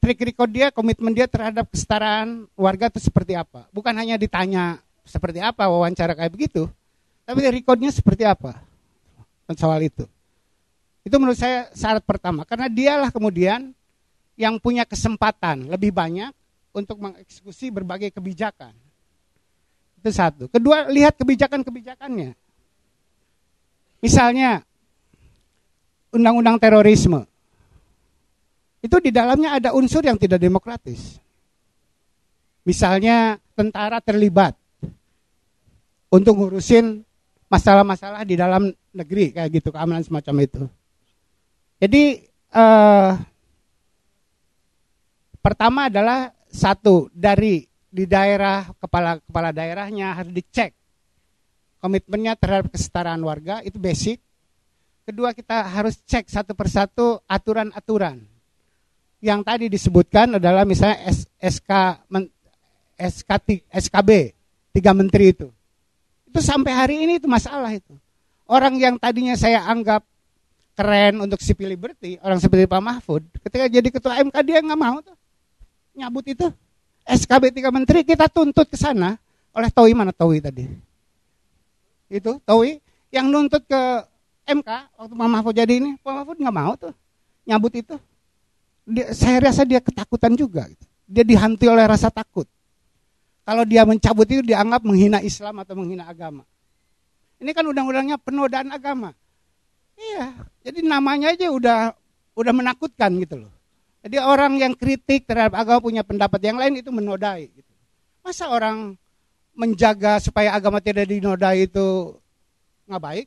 Trik 0.00 0.24
record 0.24 0.48
dia, 0.48 0.72
komitmen 0.72 1.12
dia 1.12 1.28
terhadap 1.28 1.68
kesetaraan 1.68 2.48
warga 2.56 2.88
itu 2.88 2.98
seperti 3.04 3.36
apa? 3.36 3.68
Bukan 3.68 3.92
hanya 3.92 4.16
ditanya 4.16 4.80
seperti 5.04 5.44
apa 5.44 5.68
wawancara 5.68 6.16
kayak 6.16 6.32
begitu, 6.32 6.64
tapi 7.28 7.44
recordnya 7.44 7.92
seperti 7.92 8.24
apa 8.24 8.56
soal 9.52 9.84
itu. 9.84 10.08
Itu 11.04 11.20
menurut 11.20 11.36
saya 11.36 11.68
syarat 11.76 12.00
pertama, 12.08 12.48
karena 12.48 12.72
dialah 12.72 13.12
kemudian 13.12 13.76
yang 14.40 14.56
punya 14.56 14.88
kesempatan 14.88 15.68
lebih 15.68 15.92
banyak 15.92 16.32
untuk 16.72 16.96
mengeksekusi 16.96 17.68
berbagai 17.68 18.08
kebijakan. 18.16 18.72
Itu 20.02 20.10
satu. 20.10 20.50
Kedua, 20.50 20.90
lihat 20.90 21.14
kebijakan-kebijakannya. 21.14 22.34
Misalnya, 24.02 24.66
undang-undang 26.10 26.58
terorisme. 26.58 27.22
Itu 28.82 28.98
di 28.98 29.14
dalamnya 29.14 29.62
ada 29.62 29.70
unsur 29.78 30.02
yang 30.02 30.18
tidak 30.18 30.42
demokratis. 30.42 31.22
Misalnya 32.66 33.38
tentara 33.54 34.02
terlibat 34.02 34.58
untuk 36.10 36.34
ngurusin 36.34 37.06
masalah-masalah 37.46 38.26
di 38.26 38.34
dalam 38.34 38.74
negeri 38.90 39.30
kayak 39.30 39.50
gitu 39.54 39.70
keamanan 39.70 40.02
semacam 40.02 40.34
itu. 40.42 40.62
Jadi 41.78 42.26
eh, 42.50 43.10
pertama 45.38 45.86
adalah 45.86 46.34
satu 46.50 47.06
dari 47.14 47.71
di 47.92 48.08
daerah 48.08 48.72
kepala 48.80 49.20
kepala 49.20 49.52
daerahnya 49.52 50.16
harus 50.16 50.32
dicek 50.32 50.72
komitmennya 51.82 52.38
terhadap 52.38 52.70
kesetaraan 52.70 53.20
warga 53.26 53.58
itu 53.66 53.76
basic. 53.76 54.22
Kedua 55.02 55.34
kita 55.34 55.66
harus 55.66 55.98
cek 56.06 56.30
satu 56.30 56.54
persatu 56.54 57.18
aturan-aturan. 57.26 58.22
Yang 59.18 59.40
tadi 59.42 59.66
disebutkan 59.66 60.38
adalah 60.38 60.62
misalnya 60.62 61.10
SK 61.42 61.70
SK 62.96 63.30
SKB 63.66 64.10
tiga 64.70 64.94
menteri 64.94 65.34
itu. 65.34 65.50
Itu 66.30 66.38
sampai 66.38 66.70
hari 66.70 67.02
ini 67.02 67.18
itu 67.18 67.26
masalah 67.26 67.74
itu. 67.74 67.98
Orang 68.46 68.78
yang 68.78 68.94
tadinya 68.96 69.34
saya 69.34 69.66
anggap 69.66 70.06
keren 70.78 71.18
untuk 71.20 71.42
civil 71.42 71.68
liberty, 71.68 72.16
orang 72.22 72.38
seperti 72.40 72.64
Pak 72.64 72.80
Mahfud, 72.80 73.22
ketika 73.44 73.68
jadi 73.68 73.88
ketua 73.92 74.22
MK 74.24 74.36
dia 74.40 74.58
nggak 74.64 74.80
mau 74.80 75.02
tuh 75.02 75.18
nyabut 75.98 76.24
itu. 76.30 76.48
SKB 77.12 77.52
tiga 77.52 77.68
menteri 77.68 78.08
kita 78.08 78.32
tuntut 78.32 78.64
ke 78.64 78.76
sana 78.80 79.20
oleh 79.52 79.68
Towi 79.68 79.92
mana 79.92 80.16
Towi 80.16 80.40
tadi? 80.40 80.64
Itu 82.08 82.40
Towi 82.40 82.80
yang 83.12 83.28
nuntut 83.28 83.68
ke 83.68 83.82
MK 84.48 84.70
waktu 84.96 85.14
Pak 85.14 85.28
Mahfud 85.28 85.54
jadi 85.54 85.74
ini, 85.76 86.00
Pak 86.00 86.12
Mahfud 86.12 86.36
nggak 86.40 86.56
mau 86.56 86.72
tuh 86.74 86.92
nyabut 87.44 87.72
itu. 87.76 87.96
Dia, 88.82 89.14
saya 89.14 89.38
rasa 89.44 89.62
dia 89.62 89.78
ketakutan 89.78 90.34
juga. 90.34 90.66
Gitu. 90.66 90.84
Dia 91.06 91.22
dihanti 91.22 91.68
oleh 91.68 91.84
rasa 91.86 92.10
takut. 92.10 92.48
Kalau 93.42 93.66
dia 93.66 93.82
mencabut 93.82 94.26
itu 94.26 94.42
dianggap 94.42 94.82
menghina 94.86 95.18
Islam 95.20 95.62
atau 95.62 95.74
menghina 95.74 96.06
agama. 96.06 96.46
Ini 97.42 97.50
kan 97.50 97.66
undang-undangnya 97.66 98.16
penodaan 98.22 98.70
agama. 98.70 99.10
Iya, 99.98 100.34
jadi 100.62 100.78
namanya 100.86 101.34
aja 101.34 101.50
udah 101.50 101.78
udah 102.38 102.52
menakutkan 102.54 103.12
gitu 103.18 103.46
loh. 103.46 103.52
Jadi 104.02 104.16
orang 104.18 104.58
yang 104.58 104.74
kritik 104.74 105.30
terhadap 105.30 105.54
agama 105.54 105.78
punya 105.78 106.02
pendapat 106.02 106.42
yang 106.42 106.58
lain 106.58 106.82
itu 106.82 106.90
menodai. 106.90 107.54
Gitu. 107.54 107.72
Masa 108.26 108.50
orang 108.50 108.98
menjaga 109.54 110.18
supaya 110.18 110.50
agama 110.50 110.82
tidak 110.82 111.06
dinodai 111.06 111.70
itu 111.70 112.18
nggak 112.90 113.02
baik? 113.02 113.26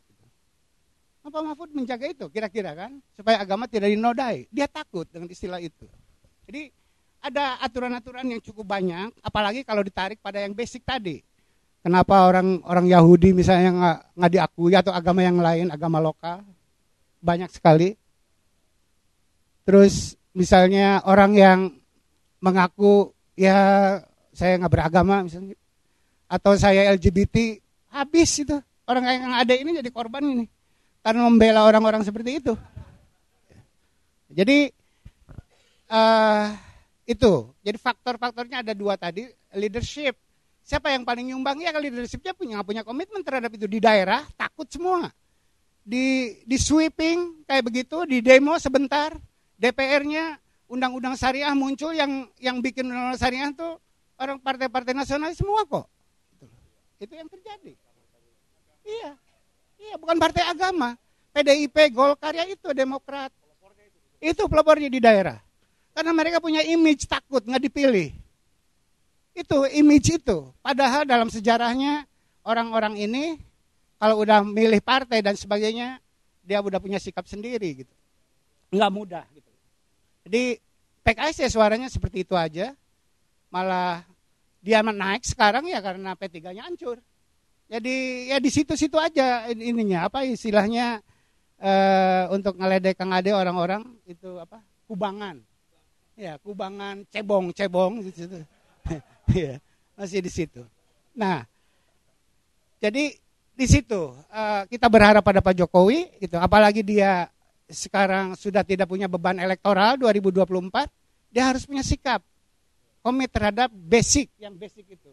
Apa 1.26 1.42
Mahfud 1.42 1.72
menjaga 1.74 2.06
itu 2.12 2.26
kira-kira 2.28 2.76
kan? 2.76 3.00
Supaya 3.16 3.40
agama 3.40 3.72
tidak 3.72 3.88
dinodai. 3.88 4.52
Dia 4.52 4.68
takut 4.68 5.08
dengan 5.08 5.32
istilah 5.32 5.64
itu. 5.64 5.88
Jadi 6.46 6.70
ada 7.24 7.58
aturan-aturan 7.64 8.28
yang 8.30 8.42
cukup 8.44 8.70
banyak, 8.70 9.10
apalagi 9.26 9.66
kalau 9.66 9.82
ditarik 9.82 10.22
pada 10.22 10.44
yang 10.44 10.54
basic 10.54 10.86
tadi. 10.86 11.26
Kenapa 11.82 12.30
orang 12.30 12.62
orang 12.66 12.86
Yahudi 12.86 13.34
misalnya 13.34 13.72
nggak 13.74 14.00
nggak 14.18 14.32
diakui 14.38 14.74
atau 14.76 14.94
agama 14.94 15.22
yang 15.26 15.40
lain, 15.42 15.74
agama 15.74 15.98
lokal 16.04 16.46
banyak 17.26 17.50
sekali. 17.50 17.98
Terus 19.66 20.14
misalnya 20.36 21.02
orang 21.08 21.32
yang 21.34 21.60
mengaku 22.44 23.16
ya 23.40 23.98
saya 24.36 24.60
nggak 24.60 24.74
beragama 24.74 25.24
misalnya 25.24 25.56
atau 26.28 26.54
saya 26.60 26.92
LGBT 26.94 27.64
habis 27.96 28.44
itu. 28.44 28.58
Orang 28.86 29.02
yang 29.08 29.34
ada 29.34 29.54
ini 29.56 29.82
jadi 29.82 29.90
korban 29.90 30.22
ini. 30.22 30.46
Karena 31.02 31.26
membela 31.26 31.66
orang-orang 31.66 32.06
seperti 32.06 32.44
itu. 32.44 32.54
Jadi 34.30 34.70
uh, 35.90 36.54
itu. 37.08 37.34
Jadi 37.64 37.78
faktor-faktornya 37.80 38.62
ada 38.62 38.74
dua 38.78 39.00
tadi 39.00 39.26
leadership. 39.56 40.18
Siapa 40.66 40.90
yang 40.94 41.06
paling 41.06 41.30
nyumbang? 41.30 41.62
Ya 41.62 41.74
leadershipnya 41.74 42.34
punya 42.34 42.62
punya 42.66 42.82
komitmen 42.82 43.22
terhadap 43.22 43.54
itu. 43.54 43.66
Di 43.70 43.80
daerah 43.82 44.26
takut 44.38 44.66
semua. 44.70 45.10
Di 45.86 46.38
di 46.46 46.58
sweeping 46.58 47.46
kayak 47.46 47.64
begitu. 47.70 48.06
Di 48.06 48.22
demo 48.22 48.58
sebentar 48.58 49.14
DPR-nya 49.56 50.40
undang-undang 50.68 51.16
syariah 51.16 51.54
muncul 51.56 51.94
yang 51.96 52.28
yang 52.42 52.60
bikin 52.60 52.88
undang-undang 52.88 53.20
syariah 53.20 53.50
itu 53.52 53.70
orang 54.20 54.38
partai-partai 54.40 54.94
nasional 54.96 55.32
semua 55.36 55.64
kok. 55.64 55.88
Itu 57.00 57.14
yang 57.16 57.28
terjadi. 57.28 57.76
Iya. 58.86 59.12
Iya, 59.76 59.96
bukan 60.00 60.16
partai 60.16 60.44
agama. 60.48 60.96
PDIP, 61.36 61.92
Golkar 61.92 62.32
ya 62.32 62.48
itu 62.48 62.72
Demokrat. 62.72 63.32
Itu 64.24 64.48
pelopornya 64.48 64.88
di 64.88 65.04
daerah. 65.04 65.44
Karena 65.92 66.16
mereka 66.16 66.40
punya 66.40 66.64
image 66.64 67.08
takut 67.08 67.44
nggak 67.44 67.68
dipilih. 67.68 68.16
Itu 69.36 69.68
image 69.68 70.24
itu. 70.24 70.52
Padahal 70.64 71.04
dalam 71.04 71.28
sejarahnya 71.28 72.08
orang-orang 72.48 72.96
ini 72.96 73.36
kalau 74.00 74.24
udah 74.24 74.44
milih 74.48 74.80
partai 74.80 75.20
dan 75.20 75.36
sebagainya, 75.36 76.00
dia 76.40 76.64
udah 76.64 76.80
punya 76.80 77.00
sikap 77.00 77.28
sendiri 77.28 77.84
gitu 77.84 77.96
nggak 78.76 78.92
mudah 78.92 79.24
gitu. 79.32 79.45
Jadi 80.26 80.58
PKS 81.06 81.46
ya 81.46 81.50
suaranya 81.54 81.88
seperti 81.88 82.26
itu 82.26 82.34
aja. 82.34 82.74
Malah 83.54 84.02
dia 84.66 84.82
naik 84.82 85.22
sekarang 85.22 85.70
ya 85.70 85.78
karena 85.80 86.18
P3-nya 86.18 86.66
hancur. 86.66 86.98
Jadi 87.70 88.30
ya 88.34 88.38
di 88.42 88.50
situ-situ 88.50 88.98
aja 88.98 89.50
ininya 89.54 90.10
apa 90.10 90.26
istilahnya 90.26 91.02
uh, 91.62 92.34
untuk 92.34 92.58
ngeledek 92.58 92.98
Kang 92.98 93.14
Ade 93.14 93.34
orang-orang 93.34 93.86
itu 94.10 94.38
apa? 94.42 94.62
kubangan. 94.86 95.42
Ya, 96.16 96.38
kubangan 96.40 97.04
cebong-cebong 97.10 98.06
di 98.06 98.12
situ. 98.14 98.38
ya, 99.34 99.58
masih 99.98 100.22
di 100.22 100.32
situ. 100.32 100.62
Nah, 101.18 101.44
jadi 102.78 103.18
di 103.56 103.66
situ 103.66 104.14
uh, 104.14 104.64
kita 104.68 104.86
berharap 104.92 105.24
pada 105.24 105.40
Pak 105.40 105.56
Jokowi 105.56 106.12
gitu 106.20 106.36
apalagi 106.36 106.84
dia 106.84 107.32
sekarang 107.70 108.38
sudah 108.38 108.62
tidak 108.62 108.86
punya 108.86 109.10
beban 109.10 109.42
elektoral 109.42 109.98
2024, 109.98 110.86
dia 111.34 111.44
harus 111.50 111.66
punya 111.66 111.82
sikap 111.82 112.22
komit 113.06 113.30
terhadap 113.30 113.70
basic 113.70 114.34
yang 114.42 114.58
basic 114.58 114.86
itu. 114.90 115.12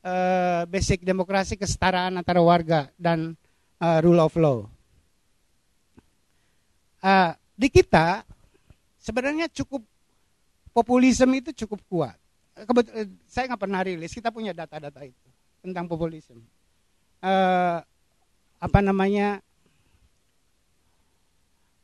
Uh, 0.00 0.64
basic 0.72 1.04
demokrasi 1.04 1.60
kesetaraan 1.60 2.16
antara 2.16 2.40
warga 2.40 2.88
dan 2.96 3.36
uh, 3.76 3.98
rule 4.00 4.20
of 4.24 4.32
law. 4.40 4.64
Uh, 7.04 7.36
di 7.52 7.68
kita 7.68 8.24
sebenarnya 8.96 9.52
cukup 9.52 9.84
populisme 10.72 11.32
itu 11.36 11.52
cukup 11.64 11.80
kuat. 11.88 12.16
Kebetul, 12.56 13.12
saya 13.28 13.52
nggak 13.52 13.60
pernah 13.60 13.80
rilis, 13.84 14.12
kita 14.16 14.32
punya 14.32 14.56
data-data 14.56 15.04
itu 15.04 15.28
tentang 15.60 15.84
populisme. 15.84 16.40
Uh, 17.20 17.84
apa 18.60 18.80
namanya 18.80 19.44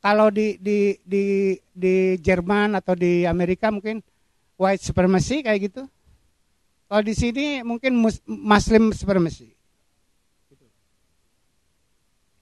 kalau 0.06 0.30
di 0.30 0.54
di 0.62 0.94
di 1.02 1.58
di 1.74 2.14
Jerman 2.22 2.78
atau 2.78 2.94
di 2.94 3.26
Amerika 3.26 3.74
mungkin 3.74 3.98
white 4.54 4.78
supremacy 4.78 5.42
kayak 5.42 5.66
gitu. 5.66 5.82
Kalau 6.86 7.02
di 7.02 7.10
sini 7.10 7.66
mungkin 7.66 7.98
Muslim 8.22 8.94
supremacy. 8.94 9.50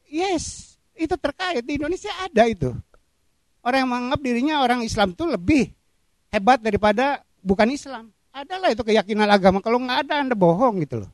Yes, 0.05 0.77
itu 0.93 1.17
terkait 1.17 1.65
di 1.65 1.81
Indonesia 1.81 2.12
ada 2.21 2.45
itu. 2.45 2.77
Orang 3.65 3.79
yang 3.81 3.91
menganggap 3.91 4.21
dirinya 4.21 4.61
orang 4.61 4.85
Islam 4.85 5.17
itu 5.17 5.25
lebih 5.25 5.73
hebat 6.29 6.61
daripada 6.61 7.25
bukan 7.41 7.73
Islam. 7.73 8.12
Adalah 8.29 8.77
itu 8.77 8.85
keyakinan 8.85 9.25
agama. 9.33 9.65
Kalau 9.65 9.81
nggak 9.81 10.05
ada 10.05 10.21
Anda 10.21 10.37
bohong 10.37 10.85
gitu 10.85 11.01
loh. 11.01 11.11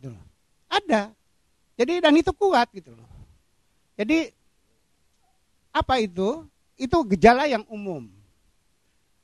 Gitu 0.00 0.08
loh. 0.08 0.24
Ada. 0.72 1.12
Jadi 1.76 2.00
dan 2.00 2.16
itu 2.16 2.32
kuat 2.32 2.72
gitu 2.72 2.96
loh. 2.96 3.04
Jadi 4.00 4.32
apa 5.74 5.98
itu? 5.98 6.46
Itu 6.78 7.02
gejala 7.10 7.50
yang 7.50 7.66
umum. 7.66 8.06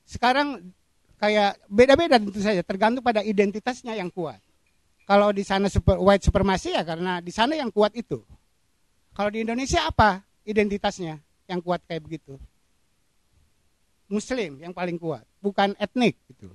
Sekarang 0.02 0.74
kayak 1.22 1.62
beda-beda 1.70 2.18
tentu 2.18 2.42
saja 2.42 2.66
tergantung 2.66 3.06
pada 3.06 3.22
identitasnya 3.22 3.94
yang 3.94 4.10
kuat. 4.10 4.42
Kalau 5.06 5.30
di 5.30 5.46
sana 5.46 5.70
super, 5.70 6.02
white 6.02 6.26
supremacy 6.26 6.74
ya 6.74 6.82
karena 6.82 7.22
di 7.22 7.30
sana 7.30 7.54
yang 7.54 7.70
kuat 7.70 7.94
itu. 7.94 8.18
Kalau 9.14 9.30
di 9.30 9.46
Indonesia 9.46 9.86
apa 9.86 10.26
identitasnya 10.42 11.22
yang 11.46 11.62
kuat 11.62 11.86
kayak 11.86 12.02
begitu? 12.02 12.34
Muslim 14.10 14.58
yang 14.58 14.74
paling 14.74 14.98
kuat, 14.98 15.22
bukan 15.38 15.78
etnik 15.78 16.18
gitu. 16.26 16.50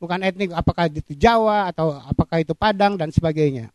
Bukan 0.00 0.24
etnik 0.24 0.56
apakah 0.56 0.88
itu 0.88 1.12
Jawa 1.12 1.68
atau 1.68 2.00
apakah 2.00 2.40
itu 2.40 2.56
Padang 2.56 2.96
dan 2.96 3.12
sebagainya. 3.12 3.68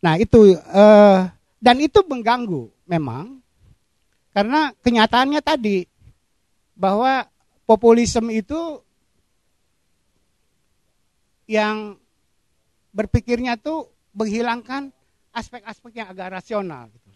Nah, 0.00 0.16
itu 0.16 0.56
uh, 0.56 1.28
dan 1.60 1.76
itu 1.78 2.00
mengganggu 2.02 2.72
memang 2.88 3.41
karena 4.32 4.72
kenyataannya 4.80 5.40
tadi 5.44 5.84
bahwa 6.72 7.28
populisme 7.68 8.32
itu 8.32 8.80
yang 11.48 12.00
berpikirnya 12.96 13.60
tuh 13.60 13.92
menghilangkan 14.16 14.92
aspek-aspek 15.32 16.00
yang 16.00 16.08
agak 16.12 16.40
rasional. 16.40 16.88
Gitu. 16.92 17.10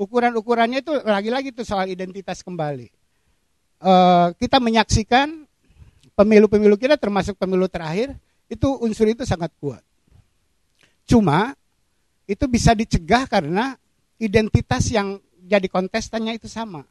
Ukuran-ukurannya 0.00 0.80
itu 0.80 0.92
lagi-lagi 1.04 1.52
tuh 1.52 1.64
soal 1.64 1.88
identitas 1.92 2.40
kembali. 2.40 2.88
Uh, 3.80 4.32
kita 4.36 4.60
menyaksikan 4.60 5.48
pemilu-pemilu 6.12 6.76
kita 6.76 7.00
termasuk 7.00 7.36
pemilu 7.40 7.64
terakhir 7.68 8.12
itu 8.48 8.68
unsur 8.84 9.08
itu 9.08 9.24
sangat 9.24 9.52
kuat. 9.60 9.80
Cuma 11.08 11.56
itu 12.28 12.44
bisa 12.44 12.76
dicegah 12.76 13.24
karena 13.24 13.76
identitas 14.20 14.88
yang 14.92 15.16
jadi 15.50 15.66
kontestannya 15.66 16.38
itu 16.38 16.46
sama. 16.46 16.86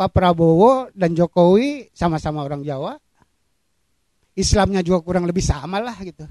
Pak 0.00 0.16
Prabowo 0.16 0.88
dan 0.96 1.12
Jokowi 1.12 1.92
sama-sama 1.92 2.40
orang 2.40 2.64
Jawa. 2.64 2.96
Islamnya 4.32 4.80
juga 4.80 5.04
kurang 5.04 5.28
lebih 5.28 5.44
sama 5.44 5.76
lah 5.76 5.92
gitu. 6.00 6.24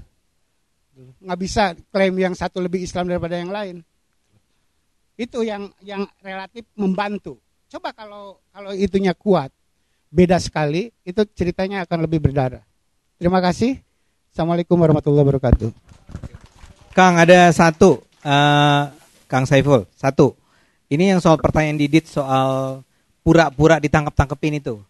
Nggak 1.22 1.38
bisa 1.38 1.62
klaim 1.94 2.18
yang 2.18 2.34
satu 2.34 2.58
lebih 2.58 2.82
Islam 2.82 3.06
daripada 3.06 3.38
yang 3.38 3.54
lain. 3.54 3.86
Itu 5.14 5.46
yang 5.46 5.70
yang 5.86 6.02
relatif 6.18 6.66
membantu. 6.74 7.38
Coba 7.70 7.94
kalau 7.94 8.42
kalau 8.50 8.74
itunya 8.74 9.14
kuat, 9.14 9.54
beda 10.10 10.42
sekali, 10.42 10.90
itu 11.06 11.22
ceritanya 11.30 11.86
akan 11.86 12.10
lebih 12.10 12.18
berdarah. 12.18 12.66
Terima 13.22 13.38
kasih. 13.38 13.78
Assalamualaikum 14.34 14.74
warahmatullahi 14.74 15.30
wabarakatuh. 15.30 15.70
Kang 16.90 17.22
ada 17.22 17.54
satu, 17.54 18.02
uh, 18.26 18.90
Kang 19.30 19.46
Saiful, 19.46 19.86
satu. 19.94 20.39
Ini 20.90 21.14
yang 21.14 21.20
soal 21.22 21.38
pertanyaan 21.38 21.78
Didit 21.78 22.10
soal 22.10 22.82
pura-pura 23.22 23.78
ditangkap-tangkepin 23.78 24.58
itu. 24.58 24.82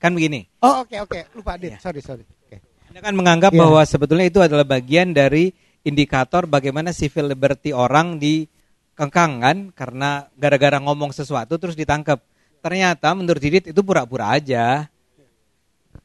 Kan 0.00 0.16
begini. 0.16 0.48
Oh 0.64 0.82
oke 0.82 0.88
okay, 0.88 0.98
oke, 1.04 1.12
okay. 1.12 1.22
lupa 1.36 1.60
Dit. 1.60 1.76
Ya. 1.76 1.78
Sorry 1.78 2.00
sorry. 2.00 2.24
Okay. 2.48 2.64
Anda 2.88 3.04
kan 3.04 3.14
menganggap 3.14 3.52
yeah. 3.52 3.60
bahwa 3.60 3.84
sebetulnya 3.84 4.26
itu 4.32 4.40
adalah 4.40 4.64
bagian 4.64 5.12
dari 5.12 5.52
indikator 5.84 6.48
bagaimana 6.48 6.96
civil 6.96 7.28
liberty 7.28 7.76
orang 7.76 8.16
dikengkang 8.16 9.44
kan 9.44 9.56
karena 9.76 10.26
gara-gara 10.40 10.80
ngomong 10.80 11.12
sesuatu 11.12 11.60
terus 11.60 11.76
ditangkap. 11.76 12.24
Ternyata 12.64 13.12
menurut 13.12 13.42
Didit 13.42 13.68
itu 13.68 13.80
pura-pura 13.84 14.32
aja. 14.32 14.88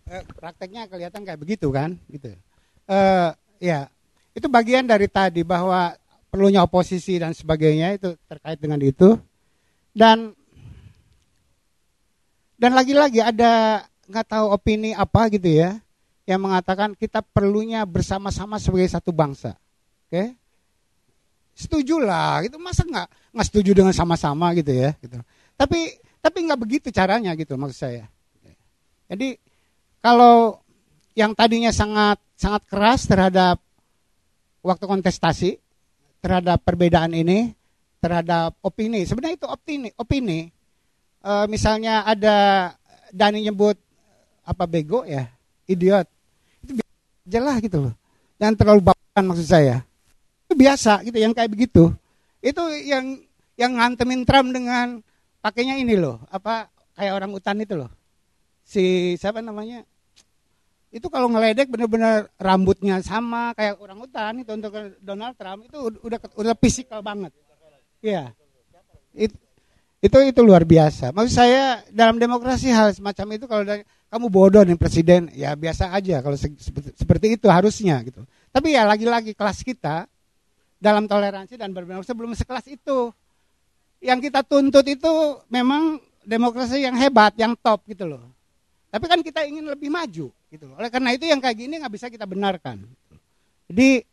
Eh, 0.07 0.23
prakteknya 0.35 0.87
kelihatan 0.87 1.23
kayak 1.23 1.39
begitu 1.39 1.67
kan, 1.67 1.99
gitu. 2.07 2.31
Uh, 2.87 3.35
ya, 3.59 3.91
itu 4.31 4.47
bagian 4.47 4.87
dari 4.87 5.11
tadi 5.11 5.43
bahwa 5.43 5.93
perlunya 6.31 6.63
oposisi 6.63 7.19
dan 7.19 7.35
sebagainya 7.35 7.99
itu 7.99 8.15
terkait 8.27 8.55
dengan 8.57 8.79
itu. 8.79 9.19
Dan 9.97 10.37
dan 12.57 12.71
lagi-lagi 12.77 13.17
ada 13.17 13.81
nggak 14.05 14.27
tahu 14.29 14.45
opini 14.53 14.93
apa 14.93 15.25
gitu 15.33 15.49
ya 15.49 15.81
yang 16.29 16.43
mengatakan 16.45 16.93
kita 16.93 17.25
perlunya 17.25 17.81
bersama-sama 17.81 18.61
sebagai 18.61 18.93
satu 18.93 19.09
bangsa. 19.09 19.57
Oke? 20.05 20.13
Okay? 20.13 20.27
Setuju 21.57 21.97
lah, 21.97 22.45
gitu 22.45 22.61
masa 22.61 22.85
nggak 22.85 23.33
nggak 23.33 23.47
setuju 23.49 23.73
dengan 23.73 23.89
sama-sama 23.89 24.53
gitu 24.53 24.69
ya? 24.69 24.93
Gitu. 25.01 25.17
Tapi 25.57 25.97
tapi 26.21 26.37
nggak 26.45 26.61
begitu 26.61 26.87
caranya 26.93 27.33
gitu 27.33 27.57
maksud 27.57 27.77
saya. 27.81 28.05
Jadi 29.09 29.41
kalau 29.97 30.61
yang 31.17 31.33
tadinya 31.33 31.73
sangat 31.73 32.21
sangat 32.37 32.69
keras 32.69 33.09
terhadap 33.09 33.57
waktu 34.61 34.85
kontestasi 34.85 35.57
terhadap 36.21 36.61
perbedaan 36.61 37.17
ini 37.17 37.56
terhadap 38.01 38.55
opini. 38.61 39.03
Sebenarnya 39.03 39.37
itu 39.37 39.47
opini, 39.49 39.89
opini. 39.97 40.39
E, 41.21 41.31
misalnya 41.49 42.05
ada 42.05 42.71
Dani 43.11 43.43
nyebut 43.43 43.77
apa 44.47 44.63
bego 44.67 45.03
ya, 45.03 45.27
idiot. 45.67 46.07
Itu 46.63 46.79
jelas 47.27 47.59
gitu 47.59 47.89
loh. 47.89 47.93
Jangan 48.37 48.55
terlalu 48.55 48.81
bawakan 48.93 49.23
maksud 49.33 49.47
saya. 49.47 49.83
Itu 50.47 50.53
biasa 50.55 51.03
gitu 51.03 51.17
yang 51.19 51.33
kayak 51.33 51.51
begitu. 51.51 51.91
Itu 52.39 52.63
yang 52.85 53.19
yang 53.57 53.73
ngantemin 53.75 54.23
Trump 54.23 54.53
dengan 54.53 55.01
pakainya 55.41 55.81
ini 55.81 55.97
loh, 55.97 56.21
apa 56.29 56.69
kayak 56.93 57.13
orang 57.17 57.31
utan 57.33 57.57
itu 57.57 57.73
loh. 57.73 57.89
Si 58.61 59.15
siapa 59.17 59.41
namanya? 59.41 59.81
Itu 60.93 61.11
kalau 61.11 61.27
ngeledek 61.27 61.67
bener-bener 61.67 62.31
rambutnya 62.39 63.01
sama 63.03 63.51
kayak 63.57 63.81
orang 63.81 63.99
utan 63.99 64.39
itu 64.39 64.51
untuk 64.55 64.71
Donald 65.03 65.35
Trump 65.35 65.67
itu 65.67 65.77
udah 66.03 66.19
udah 66.37 66.53
fisikal 66.55 67.03
banget. 67.03 67.33
Iya. 68.01 68.33
It, 69.17 69.33
itu 69.97 70.17
itu 70.21 70.41
luar 70.45 70.61
biasa. 70.61 71.09
Maksud 71.09 71.33
saya 71.33 71.81
dalam 71.89 72.21
demokrasi 72.21 72.69
hal 72.69 72.93
semacam 72.93 73.27
itu 73.33 73.45
kalau 73.49 73.63
dari, 73.65 73.81
kamu 74.07 74.25
bodoh 74.29 74.63
nih 74.63 74.77
presiden, 74.77 75.27
ya 75.33 75.57
biasa 75.57 75.91
aja 75.91 76.21
kalau 76.21 76.37
se 76.37 76.53
seperti, 76.61 76.89
seperti 76.95 77.27
itu 77.35 77.47
harusnya 77.49 77.99
gitu. 78.05 78.21
Tapi 78.53 78.77
ya 78.77 78.85
lagi-lagi 78.85 79.33
kelas 79.33 79.65
kita 79.65 80.05
dalam 80.77 81.09
toleransi 81.09 81.57
dan 81.57 81.73
berdemokrasi 81.73 82.13
belum 82.13 82.37
sekelas 82.37 82.65
itu. 82.69 83.09
Yang 83.97 84.29
kita 84.29 84.45
tuntut 84.45 84.85
itu 84.85 85.13
memang 85.49 85.97
demokrasi 86.21 86.85
yang 86.85 86.93
hebat, 86.93 87.33
yang 87.33 87.57
top 87.57 87.81
gitu 87.89 88.05
loh. 88.05 88.21
Tapi 88.93 89.05
kan 89.09 89.19
kita 89.25 89.43
ingin 89.49 89.65
lebih 89.65 89.89
maju 89.89 90.29
gitu 90.29 90.63
loh. 90.69 90.75
Oleh 90.77 90.93
karena 90.93 91.11
itu 91.17 91.25
yang 91.25 91.41
kayak 91.41 91.57
gini 91.57 91.81
nggak 91.81 91.93
bisa 91.97 92.07
kita 92.07 92.29
benarkan. 92.29 92.85
Jadi 93.67 94.05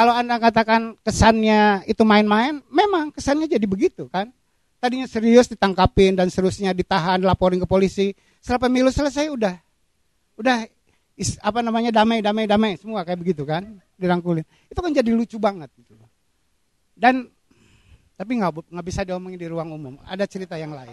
kalau 0.00 0.16
Anda 0.16 0.40
katakan 0.40 0.96
kesannya 1.04 1.84
itu 1.84 2.00
main-main, 2.08 2.64
memang 2.72 3.12
kesannya 3.12 3.44
jadi 3.44 3.68
begitu 3.68 4.08
kan. 4.08 4.32
Tadinya 4.80 5.04
serius 5.04 5.44
ditangkapin 5.52 6.16
dan 6.16 6.32
seterusnya 6.32 6.72
ditahan, 6.72 7.20
laporin 7.20 7.60
ke 7.60 7.68
polisi. 7.68 8.16
Setelah 8.40 8.64
pemilu 8.64 8.88
selesai 8.88 9.28
udah. 9.28 9.60
Udah 10.40 10.64
is, 11.20 11.36
apa 11.44 11.60
namanya 11.60 11.92
damai 11.92 12.24
damai 12.24 12.48
damai 12.48 12.80
semua 12.80 13.04
kayak 13.04 13.20
begitu 13.20 13.44
kan? 13.44 13.76
Dirangkulin. 14.00 14.48
Itu 14.72 14.80
kan 14.80 14.96
jadi 14.96 15.12
lucu 15.12 15.36
banget 15.36 15.68
gitu 15.76 16.00
dan 17.00 17.32
tapi 18.20 18.36
nggak 18.36 18.68
nggak 18.68 18.86
bisa 18.86 19.00
diomongin 19.08 19.40
di 19.40 19.48
ruang 19.48 19.72
umum. 19.72 19.94
Ada 20.04 20.28
cerita 20.28 20.60
yang 20.60 20.76
lain 20.76 20.92